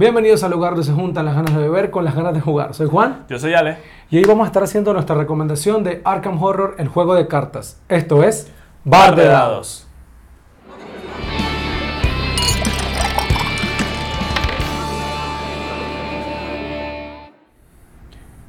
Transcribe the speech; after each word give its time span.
Bienvenidos 0.00 0.42
al 0.44 0.52
lugar 0.52 0.70
donde 0.70 0.86
se 0.86 0.94
juntan 0.94 1.26
las 1.26 1.34
ganas 1.34 1.54
de 1.54 1.60
beber 1.60 1.90
con 1.90 2.06
las 2.06 2.14
ganas 2.14 2.32
de 2.32 2.40
jugar. 2.40 2.72
Soy 2.72 2.88
Juan 2.88 3.26
Yo 3.28 3.38
soy 3.38 3.52
Ale. 3.52 3.76
y 4.10 4.16
hoy 4.16 4.24
vamos 4.24 4.44
a 4.44 4.46
estar 4.46 4.62
haciendo 4.62 4.94
nuestra 4.94 5.14
recomendación 5.14 5.84
de 5.84 6.00
Arkham 6.06 6.42
Horror, 6.42 6.76
el 6.78 6.88
juego 6.88 7.14
de 7.14 7.28
cartas. 7.28 7.82
Esto 7.86 8.22
es 8.22 8.50
Bar 8.82 9.14
de 9.14 9.26
Dados. 9.26 9.86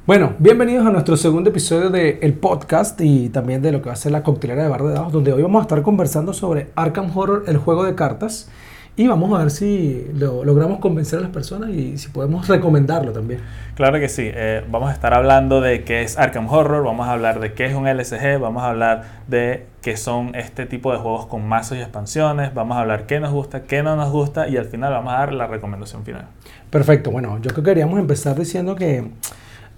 Bueno, 0.06 0.32
bienvenidos 0.38 0.86
a 0.86 0.90
nuestro 0.90 1.18
segundo 1.18 1.50
episodio 1.50 1.90
del 1.90 2.32
podcast 2.32 2.98
y 3.02 3.28
también 3.28 3.60
de 3.60 3.72
lo 3.72 3.82
que 3.82 3.88
va 3.88 3.92
a 3.92 3.96
ser 3.96 4.12
la 4.12 4.22
coctelera 4.22 4.62
de 4.62 4.70
Bar 4.70 4.84
de 4.84 4.94
Dados, 4.94 5.12
donde 5.12 5.34
hoy 5.34 5.42
vamos 5.42 5.60
a 5.60 5.64
estar 5.64 5.82
conversando 5.82 6.32
sobre 6.32 6.70
Arkham 6.76 7.14
Horror, 7.14 7.44
el 7.46 7.58
juego 7.58 7.84
de 7.84 7.94
cartas. 7.94 8.48
Y 8.94 9.06
vamos 9.08 9.32
a 9.32 9.38
ver 9.42 9.50
si 9.50 10.06
lo- 10.14 10.44
logramos 10.44 10.78
convencer 10.78 11.18
a 11.18 11.22
las 11.22 11.30
personas 11.30 11.70
y 11.70 11.96
si 11.96 12.08
podemos 12.10 12.46
recomendarlo 12.48 13.12
también. 13.12 13.40
Claro 13.74 13.98
que 13.98 14.08
sí. 14.10 14.24
eh, 14.26 14.62
vamos 14.70 14.90
a 14.90 14.92
estar 14.92 15.14
hablando 15.14 15.62
de 15.62 15.82
qué 15.82 16.02
es 16.02 16.18
Arkham 16.18 16.46
Horror, 16.52 16.84
vamos 16.84 17.08
a 17.08 17.12
hablar 17.12 17.40
de 17.40 17.54
qué 17.54 17.64
es 17.64 17.74
un 17.74 17.86
LSG, 17.88 18.38
vamos 18.38 18.62
a 18.62 18.68
hablar 18.68 19.04
de 19.28 19.64
qué 19.80 19.96
son 19.96 20.34
este 20.34 20.66
tipo 20.66 20.92
de 20.92 20.98
juegos 20.98 21.24
con 21.24 21.48
mazos 21.48 21.78
y 21.78 21.80
expansiones, 21.80 22.52
vamos 22.52 22.76
a 22.76 22.80
hablar 22.80 23.06
qué 23.06 23.18
nos 23.18 23.32
gusta, 23.32 23.62
qué 23.62 23.82
no 23.82 23.96
nos 23.96 24.10
gusta 24.12 24.46
y 24.46 24.58
al 24.58 24.66
final 24.66 24.92
vamos 24.92 25.14
a 25.14 25.16
dar 25.20 25.32
la 25.32 25.46
recomendación 25.46 26.04
final. 26.04 26.26
Perfecto, 26.68 27.10
bueno, 27.10 27.36
yo 27.40 27.50
creo 27.50 27.64
que 27.64 27.70
queríamos 27.70 27.98
empezar 27.98 28.38
diciendo 28.38 28.74
que 28.76 29.08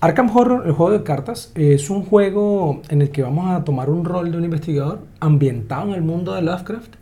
Arkham 0.01 0.37
Horror, 0.37 0.67
el 0.67 0.73
juego 0.73 0.91
de 0.91 1.05
cartas, 1.05 1.53
es 1.55 1.89
un 1.89 2.05
juego 2.05 2.83
en 2.89 3.01
el 3.01 3.11
que 3.11 3.23
vamos 3.23 3.49
a 3.55 3.63
tomar 3.63 3.91
un 3.91 4.05
rol 4.05 4.33
de 4.33 4.39
un 4.39 4.45
investigador 4.45 4.99
ambientado 5.21 5.85
en 5.91 5.95
el 5.95 6.03
mundo 6.03 6.35
de 6.35 6.43
Lovecraft, 6.43 6.95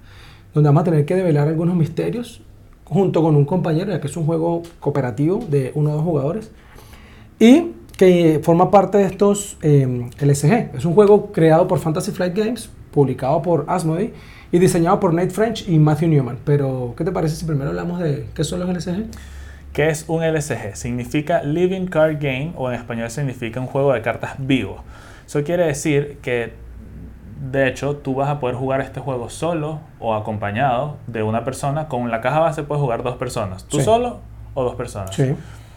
donde 0.54 0.68
vamos 0.68 0.82
a 0.82 0.84
tener 0.84 1.04
que 1.04 1.14
develar 1.14 1.48
algunos 1.48 1.74
misterios 1.74 2.42
junto 2.84 3.22
con 3.22 3.36
un 3.36 3.44
compañero, 3.44 3.90
ya 3.90 4.00
que 4.00 4.06
es 4.06 4.16
un 4.16 4.26
juego 4.26 4.62
cooperativo 4.80 5.38
de 5.48 5.72
uno 5.74 5.90
o 5.90 5.94
dos 5.94 6.04
jugadores, 6.04 6.50
y 7.38 7.72
que 7.96 8.40
forma 8.42 8.70
parte 8.70 8.98
de 8.98 9.04
estos 9.04 9.56
eh, 9.62 10.08
LSG. 10.20 10.76
Es 10.76 10.84
un 10.84 10.94
juego 10.94 11.32
creado 11.32 11.68
por 11.68 11.78
Fantasy 11.78 12.12
Flight 12.12 12.36
Games, 12.36 12.70
publicado 12.90 13.40
por 13.42 13.64
Asmodee 13.68 14.12
y 14.50 14.58
diseñado 14.58 15.00
por 15.00 15.14
Nate 15.14 15.30
French 15.30 15.68
y 15.68 15.78
Matthew 15.78 16.08
Newman. 16.08 16.38
Pero, 16.44 16.94
¿qué 16.96 17.04
te 17.04 17.12
parece 17.12 17.36
si 17.36 17.44
primero 17.44 17.70
hablamos 17.70 18.00
de 18.00 18.26
qué 18.34 18.44
son 18.44 18.60
los 18.60 18.68
LSG? 18.68 19.06
¿Qué 19.72 19.88
es 19.88 20.04
un 20.06 20.22
LSG? 20.22 20.76
Significa 20.76 21.42
Living 21.42 21.86
Card 21.86 22.18
Game 22.20 22.52
o 22.56 22.70
en 22.70 22.74
español 22.78 23.10
significa 23.10 23.58
un 23.58 23.66
juego 23.66 23.94
de 23.94 24.02
cartas 24.02 24.34
vivo. 24.38 24.84
Eso 25.26 25.42
quiere 25.44 25.66
decir 25.66 26.18
que 26.20 26.52
de 27.50 27.66
hecho 27.66 27.96
tú 27.96 28.14
vas 28.14 28.28
a 28.28 28.38
poder 28.38 28.54
jugar 28.54 28.80
este 28.80 29.00
juego 29.00 29.28
solo 29.28 29.80
o 29.98 30.14
acompañado 30.14 30.96
de 31.08 31.24
una 31.24 31.44
persona. 31.44 31.88
Con 31.88 32.08
la 32.10 32.20
caja 32.20 32.38
base 32.38 32.62
puedes 32.62 32.80
jugar 32.80 33.02
dos 33.02 33.16
personas. 33.16 33.64
¿Tú 33.64 33.78
Sí. 33.78 33.84
solo 33.84 34.20
o 34.54 34.62
dos 34.62 34.76
personas? 34.76 35.12
Sí. 35.14 35.34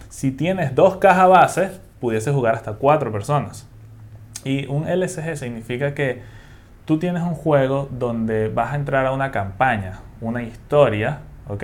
Si 0.09 0.31
tienes 0.31 0.75
dos 0.75 0.97
cajas 0.97 1.27
bases, 1.27 1.81
pudiese 1.99 2.31
jugar 2.31 2.53
hasta 2.53 2.73
cuatro 2.73 3.11
personas. 3.11 3.67
Y 4.44 4.67
un 4.67 4.88
LSG 4.88 5.35
significa 5.38 5.95
que 5.95 6.22
tú 6.85 6.99
tienes 6.99 7.23
un 7.23 7.33
juego 7.33 7.89
donde 7.91 8.47
vas 8.50 8.73
a 8.73 8.75
entrar 8.75 9.07
a 9.07 9.11
una 9.11 9.31
campaña, 9.31 10.00
una 10.22 10.44
historia, 10.44 11.22
¿ok? 11.50 11.63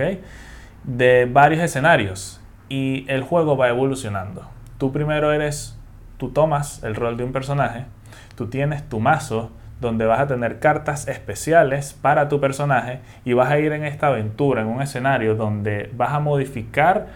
De 0.82 1.28
varios 1.32 1.62
escenarios. 1.62 2.40
Y 2.68 3.04
el 3.08 3.22
juego 3.22 3.56
va 3.56 3.68
evolucionando. 3.68 4.42
Tú 4.78 4.90
primero 4.90 5.32
eres, 5.32 5.78
tú 6.16 6.30
tomas 6.30 6.82
el 6.82 6.96
rol 6.96 7.16
de 7.16 7.22
un 7.22 7.30
personaje, 7.32 7.84
tú 8.34 8.48
tienes 8.48 8.82
tu 8.88 8.98
mazo 8.98 9.52
donde 9.82 10.06
vas 10.06 10.20
a 10.20 10.26
tener 10.26 10.60
cartas 10.60 11.06
especiales 11.06 11.92
para 11.92 12.30
tu 12.30 12.40
personaje 12.40 13.00
y 13.26 13.34
vas 13.34 13.50
a 13.50 13.58
ir 13.58 13.72
en 13.72 13.84
esta 13.84 14.06
aventura, 14.06 14.62
en 14.62 14.68
un 14.68 14.80
escenario 14.80 15.34
donde 15.34 15.90
vas 15.94 16.14
a 16.14 16.20
modificar 16.20 17.08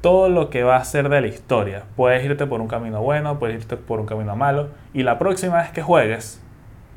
todo 0.00 0.30
lo 0.30 0.48
que 0.48 0.62
va 0.62 0.76
a 0.76 0.84
ser 0.84 1.10
de 1.10 1.20
la 1.20 1.26
historia. 1.26 1.82
Puedes 1.96 2.24
irte 2.24 2.46
por 2.46 2.62
un 2.62 2.68
camino 2.68 3.02
bueno, 3.02 3.38
puedes 3.38 3.56
irte 3.56 3.76
por 3.76 4.00
un 4.00 4.06
camino 4.06 4.34
malo 4.34 4.70
y 4.94 5.02
la 5.02 5.18
próxima 5.18 5.58
vez 5.58 5.70
que 5.72 5.82
juegues, 5.82 6.42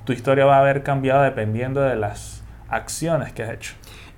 tu 0.05 0.13
historia 0.13 0.45
va 0.45 0.57
a 0.57 0.59
haber 0.61 0.83
cambiado 0.83 1.23
dependiendo 1.23 1.81
de 1.81 1.95
las 1.95 2.43
acciones 2.69 3.33
que 3.33 3.43
has 3.43 3.51
hecho. 3.51 3.73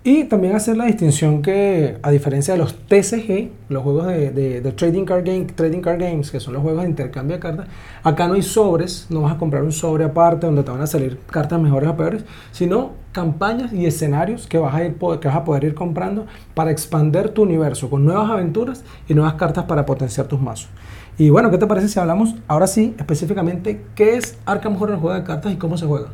Y 0.07 0.23
también 0.23 0.55
hacer 0.55 0.77
la 0.77 0.85
distinción 0.85 1.41
que, 1.41 1.97
a 2.01 2.11
diferencia 2.11 2.53
de 2.53 2.59
los 2.59 2.75
TCG, 2.87 3.49
los 3.67 3.83
juegos 3.83 4.07
de, 4.07 4.31
de- 4.31 4.61
de 4.61 4.71
trading, 4.71 5.03
card 5.03 5.25
game, 5.25 5.43
trading 5.53 5.81
Card 5.81 5.99
Games, 5.99 6.31
que 6.31 6.39
son 6.39 6.53
los 6.53 6.63
juegos 6.63 6.83
de 6.83 6.89
intercambio 6.89 7.35
de 7.35 7.41
cartas, 7.41 7.67
acá 8.03 8.25
no 8.29 8.35
hay 8.35 8.41
sobres, 8.41 9.07
no 9.09 9.23
vas 9.23 9.33
a 9.35 9.37
comprar 9.37 9.63
un 9.63 9.73
sobre 9.73 10.05
aparte 10.05 10.45
donde 10.45 10.63
te 10.63 10.71
van 10.71 10.79
a 10.79 10.87
salir 10.87 11.19
cartas 11.29 11.59
mejores 11.59 11.89
o 11.89 11.97
peores, 11.97 12.23
sino 12.53 12.91
campañas 13.11 13.73
y 13.73 13.85
escenarios 13.85 14.47
que 14.47 14.57
vas 14.57 14.73
a, 14.75 14.85
ir, 14.85 14.95
que 14.95 15.27
vas 15.27 15.35
a 15.35 15.43
poder 15.43 15.65
ir 15.65 15.73
comprando 15.73 16.25
para 16.53 16.71
expander 16.71 17.27
tu 17.31 17.43
universo 17.43 17.89
con 17.89 18.05
nuevas 18.05 18.29
aventuras 18.29 18.85
y 19.09 19.13
nuevas 19.13 19.33
cartas 19.33 19.65
para 19.65 19.85
potenciar 19.85 20.27
tus 20.27 20.39
mazos. 20.39 20.69
Y 21.17 21.31
bueno, 21.31 21.51
¿qué 21.51 21.57
te 21.57 21.67
parece 21.67 21.89
si 21.89 21.99
hablamos 21.99 22.33
ahora 22.47 22.67
sí 22.67 22.95
específicamente 22.97 23.81
qué 23.93 24.15
es 24.15 24.39
Arkham 24.45 24.81
Horror 24.81 24.99
juego 25.01 25.19
de 25.19 25.25
cartas 25.25 25.51
y 25.51 25.57
cómo 25.57 25.77
se 25.77 25.85
juega? 25.85 26.07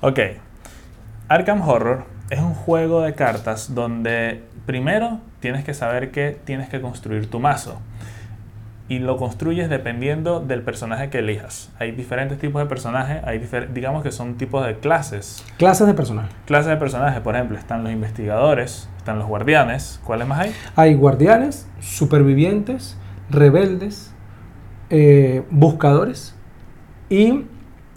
Ok, 0.00 0.18
Arkham 1.28 1.60
Horror 1.60 2.17
es 2.30 2.40
un 2.40 2.54
juego 2.54 3.02
de 3.02 3.14
cartas 3.14 3.74
donde 3.74 4.42
primero 4.66 5.20
tienes 5.40 5.64
que 5.64 5.74
saber 5.74 6.10
que 6.10 6.38
tienes 6.44 6.68
que 6.68 6.80
construir 6.80 7.30
tu 7.30 7.40
mazo. 7.40 7.80
Y 8.90 9.00
lo 9.00 9.18
construyes 9.18 9.68
dependiendo 9.68 10.40
del 10.40 10.62
personaje 10.62 11.10
que 11.10 11.18
elijas. 11.18 11.70
Hay 11.78 11.92
diferentes 11.92 12.38
tipos 12.38 12.62
de 12.62 12.68
personajes, 12.68 13.22
hay 13.24 13.38
digamos 13.74 14.02
que 14.02 14.10
son 14.10 14.36
tipos 14.36 14.64
de 14.66 14.78
clases. 14.78 15.44
Clases 15.58 15.86
de 15.86 15.92
personajes. 15.92 16.34
Clases 16.46 16.70
de 16.70 16.76
personajes, 16.78 17.20
por 17.20 17.34
ejemplo, 17.34 17.58
están 17.58 17.84
los 17.84 17.92
investigadores, 17.92 18.88
están 18.96 19.18
los 19.18 19.28
guardianes. 19.28 20.00
¿Cuáles 20.04 20.26
más 20.26 20.40
hay? 20.40 20.54
Hay 20.74 20.94
guardianes, 20.94 21.68
supervivientes, 21.80 22.96
rebeldes, 23.28 24.14
eh, 24.88 25.42
buscadores 25.50 26.34
y 27.10 27.44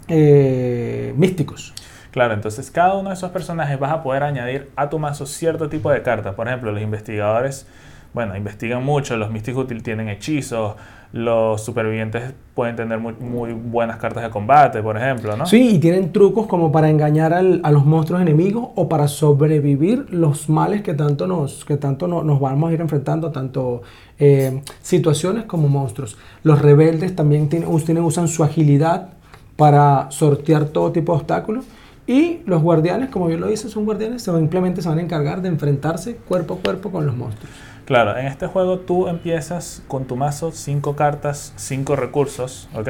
eh, 0.08 1.14
místicos. 1.16 1.72
Claro, 2.12 2.34
entonces 2.34 2.70
cada 2.70 2.94
uno 2.94 3.08
de 3.08 3.14
esos 3.14 3.30
personajes 3.30 3.78
vas 3.80 3.90
a 3.90 4.02
poder 4.02 4.22
añadir 4.22 4.70
a 4.76 4.88
tu 4.90 4.98
mazo 4.98 5.26
cierto 5.26 5.68
tipo 5.68 5.90
de 5.90 6.02
cartas. 6.02 6.34
Por 6.34 6.46
ejemplo, 6.46 6.70
los 6.70 6.82
investigadores, 6.82 7.66
bueno, 8.12 8.36
investigan 8.36 8.84
mucho, 8.84 9.16
los 9.16 9.30
místicos 9.30 9.66
tienen 9.82 10.10
hechizos, 10.10 10.74
los 11.14 11.62
supervivientes 11.62 12.32
pueden 12.54 12.76
tener 12.76 12.98
muy, 12.98 13.14
buenas 13.54 13.96
cartas 13.96 14.22
de 14.24 14.30
combate, 14.30 14.82
por 14.82 14.96
ejemplo, 14.98 15.36
¿no? 15.38 15.46
Sí, 15.46 15.76
y 15.76 15.78
tienen 15.78 16.12
trucos 16.12 16.46
como 16.46 16.70
para 16.70 16.90
engañar 16.90 17.32
a 17.34 17.42
los 17.42 17.84
monstruos 17.86 18.20
enemigos 18.22 18.68
o 18.76 18.88
para 18.90 19.08
sobrevivir 19.08 20.06
los 20.10 20.48
males 20.50 20.82
que 20.82 20.92
tanto 20.94 21.26
nos, 21.26 21.64
que 21.64 21.76
tanto 21.78 22.08
no- 22.08 22.22
nos 22.22 22.40
vamos 22.40 22.70
a 22.70 22.72
ir 22.74 22.80
enfrentando, 22.82 23.30
tanto 23.30 23.82
eh, 24.18 24.62
situaciones 24.82 25.44
como 25.44 25.68
monstruos. 25.68 26.16
Los 26.44 26.60
rebeldes 26.62 27.16
también 27.16 27.48
tienen, 27.48 27.68
tienen- 27.84 28.04
usan 28.04 28.28
su 28.28 28.44
agilidad 28.44 29.08
para 29.56 30.10
sortear 30.10 30.66
todo 30.66 30.92
tipo 30.92 31.12
de 31.12 31.18
obstáculos. 31.18 31.64
Y 32.06 32.40
los 32.46 32.62
guardianes, 32.62 33.10
como 33.10 33.26
bien 33.26 33.40
lo 33.40 33.46
dice, 33.46 33.68
son 33.68 33.84
guardianes, 33.84 34.22
simplemente 34.22 34.82
se 34.82 34.88
van 34.88 34.98
a 34.98 35.02
encargar 35.02 35.40
de 35.40 35.48
enfrentarse 35.48 36.16
cuerpo 36.16 36.54
a 36.54 36.56
cuerpo 36.58 36.90
con 36.90 37.06
los 37.06 37.16
monstruos. 37.16 37.54
Claro, 37.84 38.16
en 38.16 38.26
este 38.26 38.46
juego 38.46 38.78
tú 38.78 39.08
empiezas 39.08 39.82
con 39.88 40.04
tu 40.04 40.16
mazo, 40.16 40.52
cinco 40.52 40.94
cartas, 40.94 41.52
cinco 41.56 41.96
recursos, 41.96 42.68
¿ok? 42.74 42.88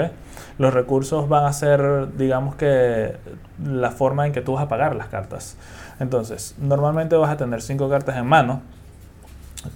Los 0.58 0.74
recursos 0.74 1.28
van 1.28 1.44
a 1.44 1.52
ser, 1.52 2.14
digamos 2.16 2.56
que, 2.56 3.16
la 3.64 3.90
forma 3.90 4.26
en 4.26 4.32
que 4.32 4.42
tú 4.42 4.52
vas 4.52 4.64
a 4.64 4.68
pagar 4.68 4.94
las 4.94 5.08
cartas. 5.08 5.56
Entonces, 5.98 6.54
normalmente 6.58 7.16
vas 7.16 7.30
a 7.30 7.36
tener 7.36 7.62
cinco 7.62 7.88
cartas 7.88 8.16
en 8.16 8.26
mano. 8.26 8.60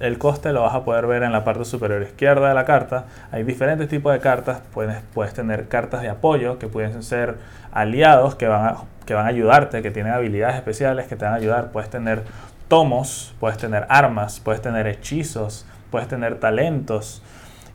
El 0.00 0.18
coste 0.18 0.52
lo 0.52 0.62
vas 0.62 0.74
a 0.74 0.84
poder 0.84 1.06
ver 1.06 1.22
en 1.22 1.32
la 1.32 1.44
parte 1.44 1.64
superior 1.64 2.02
izquierda 2.02 2.48
de 2.48 2.54
la 2.54 2.64
carta. 2.64 3.06
Hay 3.30 3.44
diferentes 3.44 3.88
tipos 3.88 4.12
de 4.12 4.18
cartas. 4.20 4.60
Puedes, 4.74 4.98
puedes 5.14 5.32
tener 5.32 5.68
cartas 5.68 6.02
de 6.02 6.08
apoyo, 6.08 6.58
que 6.58 6.66
pueden 6.66 7.02
ser 7.02 7.38
aliados, 7.72 8.34
que 8.34 8.48
van, 8.48 8.66
a, 8.66 8.76
que 9.06 9.14
van 9.14 9.26
a 9.26 9.28
ayudarte, 9.28 9.80
que 9.80 9.90
tienen 9.90 10.12
habilidades 10.12 10.56
especiales 10.56 11.06
que 11.06 11.16
te 11.16 11.24
van 11.24 11.34
a 11.34 11.36
ayudar. 11.36 11.70
Puedes 11.70 11.88
tener 11.88 12.24
tomos, 12.68 13.34
puedes 13.40 13.56
tener 13.56 13.86
armas, 13.88 14.40
puedes 14.40 14.60
tener 14.60 14.86
hechizos, 14.86 15.64
puedes 15.90 16.08
tener 16.08 16.38
talentos. 16.40 17.22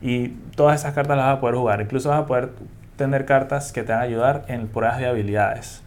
Y 0.00 0.28
todas 0.56 0.80
esas 0.80 0.94
cartas 0.94 1.16
las 1.16 1.26
vas 1.26 1.36
a 1.38 1.40
poder 1.40 1.56
jugar. 1.56 1.80
Incluso 1.80 2.10
vas 2.10 2.20
a 2.20 2.26
poder 2.26 2.50
tener 2.96 3.24
cartas 3.24 3.72
que 3.72 3.82
te 3.82 3.92
van 3.92 4.02
a 4.02 4.04
ayudar 4.04 4.44
en 4.48 4.68
pruebas 4.68 4.98
de 4.98 5.06
habilidades. 5.06 5.82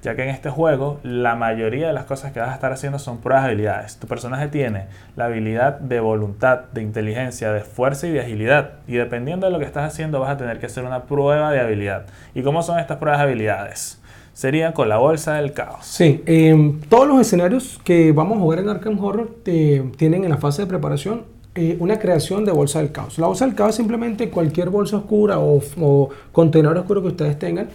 Ya 0.00 0.14
que 0.14 0.22
en 0.22 0.28
este 0.28 0.48
juego 0.48 1.00
la 1.02 1.34
mayoría 1.34 1.88
de 1.88 1.92
las 1.92 2.04
cosas 2.04 2.30
que 2.30 2.38
vas 2.38 2.50
a 2.50 2.54
estar 2.54 2.72
haciendo 2.72 3.00
son 3.00 3.18
pruebas 3.18 3.44
de 3.44 3.50
habilidades. 3.50 3.98
Tu 3.98 4.06
personaje 4.06 4.46
tiene 4.46 4.86
la 5.16 5.24
habilidad 5.24 5.80
de 5.80 5.98
voluntad, 5.98 6.60
de 6.72 6.82
inteligencia, 6.82 7.52
de 7.52 7.62
fuerza 7.62 8.06
y 8.06 8.12
de 8.12 8.20
agilidad. 8.20 8.74
Y 8.86 8.94
dependiendo 8.94 9.46
de 9.46 9.52
lo 9.52 9.58
que 9.58 9.64
estás 9.64 9.92
haciendo 9.92 10.20
vas 10.20 10.30
a 10.30 10.36
tener 10.36 10.60
que 10.60 10.66
hacer 10.66 10.84
una 10.84 11.04
prueba 11.04 11.50
de 11.50 11.60
habilidad. 11.60 12.06
¿Y 12.34 12.42
cómo 12.42 12.62
son 12.62 12.78
estas 12.78 12.98
pruebas 12.98 13.18
de 13.18 13.24
habilidades? 13.24 13.97
Serían 14.38 14.72
con 14.72 14.88
la 14.88 14.98
bolsa 14.98 15.34
del 15.34 15.52
caos. 15.52 15.84
Sí, 15.84 16.22
em, 16.24 16.78
todos 16.88 17.08
los 17.08 17.20
escenarios 17.20 17.80
que 17.82 18.12
vamos 18.12 18.38
a 18.38 18.40
jugar 18.40 18.60
en 18.60 18.68
Arkham 18.68 18.96
Horror 19.02 19.34
tienen 19.42 20.22
en 20.22 20.30
la 20.30 20.36
fase 20.36 20.62
de 20.62 20.68
preparación 20.68 21.22
eh, 21.56 21.76
una 21.80 21.98
creación 21.98 22.44
de 22.44 22.52
bolsa 22.52 22.78
del 22.78 22.92
caos. 22.92 23.18
La 23.18 23.26
bolsa 23.26 23.46
del 23.46 23.56
caos 23.56 23.70
es 23.70 23.74
simplemente 23.74 24.30
cualquier 24.30 24.70
bolsa 24.70 24.98
oscura 24.98 25.40
o, 25.40 25.60
o 25.80 26.10
contenedor 26.30 26.78
oscuro 26.78 27.02
que 27.02 27.08
ustedes 27.08 27.36
tengan 27.36 27.68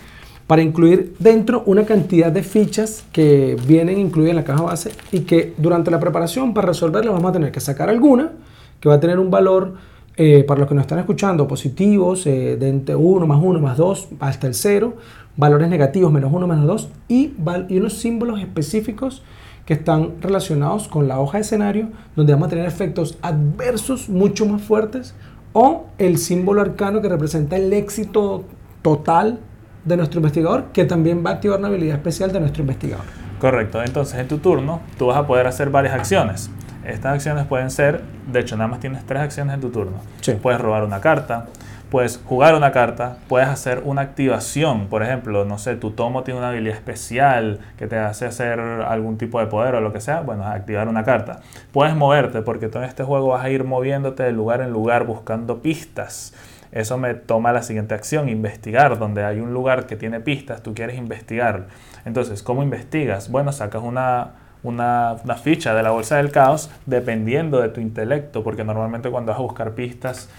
para 0.47 0.61
incluir 0.61 1.17
dentro 1.19 1.63
una 1.65 1.83
cantidad 1.83 2.31
de 2.31 2.43
fichas 2.43 3.03
que 3.11 3.57
vienen 3.67 3.99
incluidas 3.99 4.29
en 4.29 4.37
la 4.37 4.45
caja 4.45 4.61
base 4.61 4.91
y 5.11 5.19
que 5.25 5.53
durante 5.57 5.91
la 5.91 5.99
preparación 5.99 6.53
para 6.53 6.67
resolverla 6.67 7.11
vamos 7.11 7.29
a 7.29 7.33
tener 7.33 7.51
que 7.51 7.59
sacar 7.59 7.89
alguna 7.89 8.31
que 8.79 8.87
va 8.87 8.95
a 8.95 8.99
tener 9.01 9.19
un 9.19 9.29
valor, 9.29 9.73
eh, 10.15 10.43
para 10.43 10.59
los 10.59 10.69
que 10.69 10.75
nos 10.75 10.83
están 10.83 10.99
escuchando, 10.99 11.47
positivos, 11.47 12.27
eh, 12.27 12.55
de 12.57 12.69
entre 12.69 12.95
1 12.95 13.25
más 13.25 13.39
1 13.41 13.59
más 13.59 13.77
2 13.77 14.09
hasta 14.19 14.47
el 14.47 14.53
0, 14.53 14.95
valores 15.35 15.69
negativos 15.69 16.11
menos 16.11 16.31
1 16.31 16.47
menos 16.47 16.67
2 16.67 16.89
y, 17.07 17.33
y 17.69 17.77
unos 17.77 17.93
símbolos 17.93 18.39
específicos 18.39 19.23
que 19.65 19.73
están 19.73 20.21
relacionados 20.21 20.87
con 20.87 21.07
la 21.07 21.19
hoja 21.19 21.37
de 21.37 21.41
escenario, 21.41 21.87
donde 22.15 22.33
vamos 22.33 22.47
a 22.47 22.49
tener 22.49 22.65
efectos 22.65 23.17
adversos 23.21 24.09
mucho 24.09 24.45
más 24.45 24.61
fuertes, 24.61 25.15
o 25.53 25.85
el 25.97 26.17
símbolo 26.17 26.61
arcano 26.61 27.01
que 27.01 27.09
representa 27.09 27.55
el 27.55 27.71
éxito 27.73 28.43
total 28.81 29.39
de 29.85 29.97
nuestro 29.97 30.19
investigador, 30.19 30.65
que 30.73 30.85
también 30.85 31.23
va 31.25 31.31
a 31.31 31.33
activar 31.33 31.59
una 31.59 31.67
habilidad 31.69 31.95
especial 31.95 32.31
de 32.31 32.39
nuestro 32.39 32.61
investigador. 32.61 33.05
Correcto, 33.39 33.81
entonces 33.83 34.19
en 34.19 34.27
tu 34.27 34.37
turno 34.37 34.81
tú 34.97 35.07
vas 35.07 35.17
a 35.17 35.27
poder 35.27 35.47
hacer 35.47 35.69
varias 35.69 35.93
acciones. 35.93 36.49
Estas 36.85 37.13
acciones 37.13 37.45
pueden 37.45 37.69
ser, 37.69 38.01
de 38.27 38.39
hecho 38.39 38.57
nada 38.57 38.67
más 38.67 38.79
tienes 38.79 39.05
tres 39.05 39.21
acciones 39.21 39.55
en 39.55 39.61
tu 39.61 39.69
turno. 39.69 39.97
Sí. 40.21 40.33
Puedes 40.33 40.59
robar 40.59 40.83
una 40.83 40.99
carta, 40.99 41.47
puedes 41.89 42.19
jugar 42.25 42.55
una 42.55 42.71
carta, 42.71 43.17
puedes 43.29 43.47
hacer 43.47 43.83
una 43.85 44.01
activación, 44.01 44.87
por 44.87 45.03
ejemplo, 45.03 45.45
no 45.45 45.59
sé, 45.59 45.75
tu 45.75 45.91
tomo 45.91 46.23
tiene 46.23 46.39
una 46.39 46.49
habilidad 46.49 46.75
especial 46.75 47.59
que 47.77 47.85
te 47.85 47.97
hace 47.97 48.25
hacer 48.25 48.59
algún 48.59 49.19
tipo 49.19 49.39
de 49.39 49.45
poder 49.45 49.75
o 49.75 49.79
lo 49.79 49.93
que 49.93 50.01
sea, 50.01 50.21
bueno, 50.21 50.43
activar 50.43 50.87
una 50.87 51.03
carta. 51.03 51.41
Puedes 51.71 51.95
moverte 51.95 52.41
porque 52.41 52.67
tú 52.67 52.79
en 52.79 52.85
este 52.85 53.03
juego 53.03 53.27
vas 53.27 53.45
a 53.45 53.49
ir 53.49 53.63
moviéndote 53.63 54.23
de 54.23 54.31
lugar 54.31 54.61
en 54.61 54.71
lugar 54.71 55.05
buscando 55.05 55.61
pistas. 55.61 56.33
Eso 56.71 56.97
me 56.97 57.13
toma 57.13 57.53
la 57.53 57.61
siguiente 57.61 57.93
acción, 57.93 58.27
investigar, 58.27 58.97
donde 58.97 59.23
hay 59.23 59.39
un 59.39 59.53
lugar 59.53 59.85
que 59.85 59.95
tiene 59.95 60.19
pistas, 60.19 60.63
tú 60.63 60.73
quieres 60.73 60.97
investigar. 60.97 61.67
Entonces, 62.05 62.41
¿cómo 62.41 62.63
investigas? 62.63 63.29
Bueno, 63.29 63.51
sacas 63.51 63.83
una, 63.83 64.31
una, 64.63 65.17
ficha 65.41 65.73
de 65.73 65.83
la 65.83 65.91
bolsa 65.91 66.17
del 66.17 66.31
caos 66.31 66.69
dependiendo 66.85 67.61
de 67.61 67.69
tu 67.69 67.81
intelecto, 67.81 68.43
porque 68.43 68.63
normalmente 68.63 69.09
cuando 69.09 69.31
vas 69.31 69.39
a 69.39 69.43
buscar 69.43 69.73
pistas 69.73 70.29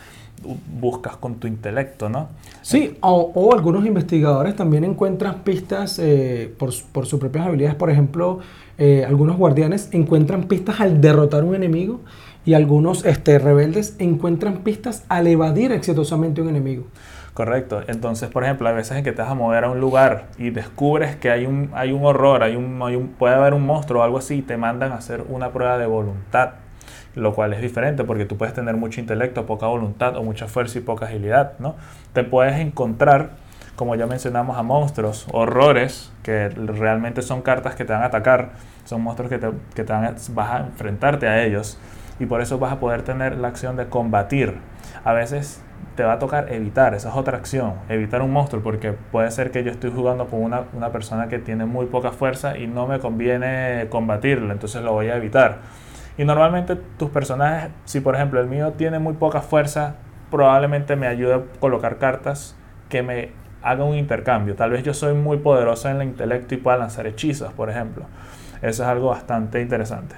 buscas 0.80 1.16
con 1.16 1.36
tu 1.36 1.46
intelecto, 1.46 2.08
¿no? 2.08 2.28
Sí, 2.60 2.96
o, 3.00 3.30
o 3.34 3.54
algunos 3.54 3.86
investigadores 3.86 4.56
también 4.56 4.84
encuentran 4.84 5.42
pistas 5.42 5.98
eh, 5.98 6.52
por, 6.58 6.70
por, 6.92 7.06
sus 7.06 7.20
propias 7.20 7.46
habilidades. 7.46 7.76
Por 7.76 7.90
ejemplo, 7.90 8.40
eh, 8.76 9.04
algunos 9.06 9.36
guardianes 9.36 9.88
encuentran 9.92 10.44
pistas 10.44 10.80
al 10.80 11.00
derrotar 11.00 11.44
un 11.44 11.54
enemigo 11.54 12.00
y 12.44 12.54
algunos 12.54 13.04
este, 13.04 13.38
rebeldes 13.38 13.96
encuentran 13.98 14.58
pistas 14.58 15.04
al 15.08 15.26
evadir 15.26 15.72
exitosamente 15.72 16.42
un 16.42 16.48
enemigo. 16.48 16.84
Correcto. 17.34 17.82
Entonces, 17.88 18.30
por 18.30 18.44
ejemplo, 18.44 18.68
hay 18.68 18.76
veces 18.76 18.96
en 18.96 19.04
que 19.04 19.12
te 19.12 19.20
vas 19.20 19.30
a 19.30 19.34
mover 19.34 19.64
a 19.64 19.70
un 19.70 19.80
lugar 19.80 20.26
y 20.38 20.50
descubres 20.50 21.16
que 21.16 21.30
hay 21.30 21.46
un, 21.46 21.70
hay 21.74 21.90
un 21.90 22.04
horror, 22.04 22.44
hay 22.44 22.54
un, 22.54 22.80
hay 22.80 22.94
un, 22.94 23.08
puede 23.08 23.34
haber 23.34 23.54
un 23.54 23.66
monstruo 23.66 24.02
o 24.02 24.04
algo 24.04 24.18
así 24.18 24.36
y 24.36 24.42
te 24.42 24.56
mandan 24.56 24.92
a 24.92 24.96
hacer 24.96 25.24
una 25.28 25.50
prueba 25.50 25.76
de 25.76 25.86
voluntad 25.86 26.50
lo 27.14 27.34
cual 27.34 27.52
es 27.52 27.60
diferente 27.60 28.04
porque 28.04 28.24
tú 28.24 28.36
puedes 28.36 28.54
tener 28.54 28.76
mucho 28.76 29.00
intelecto, 29.00 29.46
poca 29.46 29.66
voluntad 29.66 30.16
o 30.16 30.22
mucha 30.22 30.46
fuerza 30.46 30.78
y 30.78 30.82
poca 30.82 31.06
agilidad, 31.06 31.52
¿no? 31.58 31.76
Te 32.12 32.24
puedes 32.24 32.58
encontrar, 32.58 33.30
como 33.76 33.94
ya 33.94 34.06
mencionamos, 34.06 34.58
a 34.58 34.62
monstruos, 34.62 35.26
horrores, 35.32 36.12
que 36.22 36.48
realmente 36.48 37.22
son 37.22 37.42
cartas 37.42 37.76
que 37.76 37.84
te 37.84 37.92
van 37.92 38.02
a 38.02 38.06
atacar, 38.06 38.52
son 38.84 39.02
monstruos 39.02 39.30
que, 39.30 39.38
te, 39.38 39.48
que 39.74 39.84
te 39.84 39.92
van 39.92 40.04
a, 40.04 40.14
vas 40.30 40.50
a 40.50 40.58
enfrentarte 40.66 41.28
a 41.28 41.44
ellos 41.44 41.78
y 42.18 42.26
por 42.26 42.40
eso 42.40 42.58
vas 42.58 42.72
a 42.72 42.80
poder 42.80 43.02
tener 43.02 43.36
la 43.36 43.48
acción 43.48 43.76
de 43.76 43.86
combatir. 43.86 44.58
A 45.04 45.12
veces 45.12 45.62
te 45.96 46.02
va 46.02 46.14
a 46.14 46.18
tocar 46.18 46.52
evitar, 46.52 46.94
esa 46.94 47.08
es 47.10 47.14
otra 47.14 47.38
acción, 47.38 47.74
evitar 47.88 48.22
un 48.22 48.32
monstruo, 48.32 48.62
porque 48.62 48.92
puede 48.92 49.30
ser 49.30 49.50
que 49.50 49.64
yo 49.64 49.70
estoy 49.70 49.90
jugando 49.90 50.26
con 50.26 50.42
una, 50.42 50.64
una 50.72 50.90
persona 50.90 51.28
que 51.28 51.38
tiene 51.38 51.64
muy 51.64 51.86
poca 51.86 52.10
fuerza 52.10 52.58
y 52.58 52.66
no 52.66 52.86
me 52.86 52.98
conviene 52.98 53.86
combatirlo, 53.90 54.52
entonces 54.52 54.82
lo 54.82 54.92
voy 54.92 55.08
a 55.08 55.16
evitar 55.16 55.58
y 56.16 56.24
normalmente 56.24 56.76
tus 56.76 57.10
personajes, 57.10 57.70
si 57.84 58.00
por 58.00 58.14
ejemplo 58.14 58.40
el 58.40 58.46
mío 58.46 58.72
tiene 58.76 58.98
muy 58.98 59.14
poca 59.14 59.40
fuerza, 59.40 59.96
probablemente 60.30 60.96
me 60.96 61.06
ayude 61.06 61.34
a 61.34 61.42
colocar 61.58 61.98
cartas 61.98 62.56
que 62.88 63.02
me 63.02 63.30
hagan 63.62 63.88
un 63.88 63.96
intercambio. 63.96 64.54
Tal 64.54 64.70
vez 64.70 64.84
yo 64.84 64.94
soy 64.94 65.14
muy 65.14 65.38
poderoso 65.38 65.88
en 65.88 65.96
el 65.96 66.08
intelecto 66.08 66.54
y 66.54 66.58
pueda 66.58 66.76
lanzar 66.76 67.06
hechizos, 67.06 67.52
por 67.52 67.68
ejemplo. 67.68 68.04
Eso 68.62 68.82
es 68.82 68.88
algo 68.88 69.08
bastante 69.08 69.60
interesante. 69.60 70.14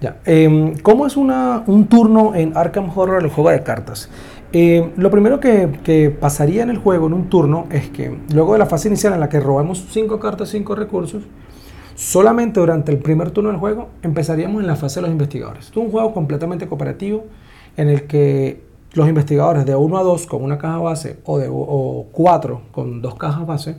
Ya. 0.00 0.16
Eh, 0.24 0.74
¿Cómo 0.82 1.06
es 1.06 1.16
una, 1.16 1.62
un 1.66 1.86
turno 1.86 2.34
en 2.34 2.56
Arkham 2.56 2.90
Horror, 2.94 3.22
el 3.22 3.30
juego 3.30 3.50
de 3.50 3.62
cartas? 3.62 4.10
Eh, 4.52 4.90
lo 4.96 5.10
primero 5.10 5.38
que, 5.38 5.68
que, 5.84 6.10
pasaría 6.10 6.62
en 6.62 6.70
el 6.70 6.78
juego, 6.78 7.06
en 7.06 7.12
un 7.12 7.28
turno, 7.28 7.66
es 7.70 7.88
que 7.90 8.18
luego 8.32 8.54
de 8.54 8.58
la 8.58 8.66
fase 8.66 8.88
inicial 8.88 9.12
en 9.12 9.20
la 9.20 9.28
que 9.28 9.38
robamos 9.38 9.86
5 9.90 10.18
cartas, 10.18 10.48
5 10.48 10.74
recursos, 10.74 11.22
Solamente 12.00 12.60
durante 12.60 12.90
el 12.92 12.98
primer 12.98 13.30
turno 13.30 13.50
del 13.50 13.58
juego 13.58 13.90
empezaríamos 14.02 14.62
en 14.62 14.66
la 14.66 14.74
fase 14.74 15.00
de 15.00 15.02
los 15.02 15.10
investigadores. 15.10 15.68
es 15.68 15.76
un 15.76 15.90
juego 15.90 16.14
completamente 16.14 16.66
cooperativo 16.66 17.26
en 17.76 17.90
el 17.90 18.06
que 18.06 18.62
los 18.94 19.06
investigadores 19.06 19.66
de 19.66 19.76
1 19.76 19.98
a 19.98 20.02
2 20.02 20.26
con 20.26 20.42
una 20.42 20.56
caja 20.56 20.78
base 20.78 21.18
o 21.26 21.38
de 21.38 21.50
4 22.10 22.62
con 22.72 23.02
dos 23.02 23.16
cajas 23.16 23.46
base 23.46 23.76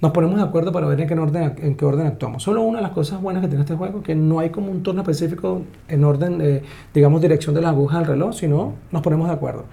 nos 0.00 0.10
ponemos 0.10 0.38
de 0.38 0.42
acuerdo 0.42 0.72
para 0.72 0.88
ver 0.88 1.02
en 1.02 1.06
qué 1.06 1.14
orden, 1.14 1.54
en 1.62 1.76
qué 1.76 1.84
orden 1.84 2.08
actuamos. 2.08 2.42
Solo 2.42 2.62
una 2.62 2.78
de 2.78 2.82
las 2.82 2.90
cosas 2.90 3.22
buenas 3.22 3.42
que 3.42 3.48
tiene 3.48 3.62
este 3.62 3.76
juego 3.76 4.02
que 4.02 4.16
no 4.16 4.40
hay 4.40 4.50
como 4.50 4.72
un 4.72 4.82
turno 4.82 5.02
específico 5.02 5.62
en 5.86 6.02
orden, 6.02 6.38
de, 6.38 6.64
digamos, 6.92 7.20
dirección 7.22 7.54
de 7.54 7.60
las 7.60 7.70
agujas 7.70 8.00
del 8.00 8.08
reloj, 8.08 8.34
sino 8.34 8.72
nos 8.90 9.02
ponemos 9.02 9.28
de 9.28 9.34
acuerdo 9.34 9.66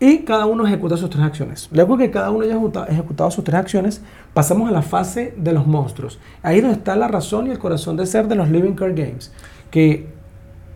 y 0.00 0.20
cada 0.20 0.46
uno 0.46 0.66
ejecuta 0.66 0.96
sus 0.96 1.10
tres 1.10 1.22
acciones. 1.22 1.68
Luego 1.72 1.98
que 1.98 2.10
cada 2.10 2.30
uno 2.30 2.44
haya 2.44 2.58
ejecutado 2.88 3.30
sus 3.30 3.44
tres 3.44 3.56
acciones, 3.56 4.02
pasamos 4.32 4.68
a 4.68 4.72
la 4.72 4.80
fase 4.80 5.34
de 5.36 5.52
los 5.52 5.66
monstruos. 5.66 6.18
Ahí 6.42 6.56
es 6.56 6.62
donde 6.62 6.78
está 6.78 6.96
la 6.96 7.06
razón 7.06 7.46
y 7.46 7.50
el 7.50 7.58
corazón 7.58 7.98
de 7.98 8.06
ser 8.06 8.26
de 8.26 8.34
los 8.34 8.48
Living 8.48 8.72
Card 8.72 8.96
Games. 8.96 9.30
Que 9.70 10.08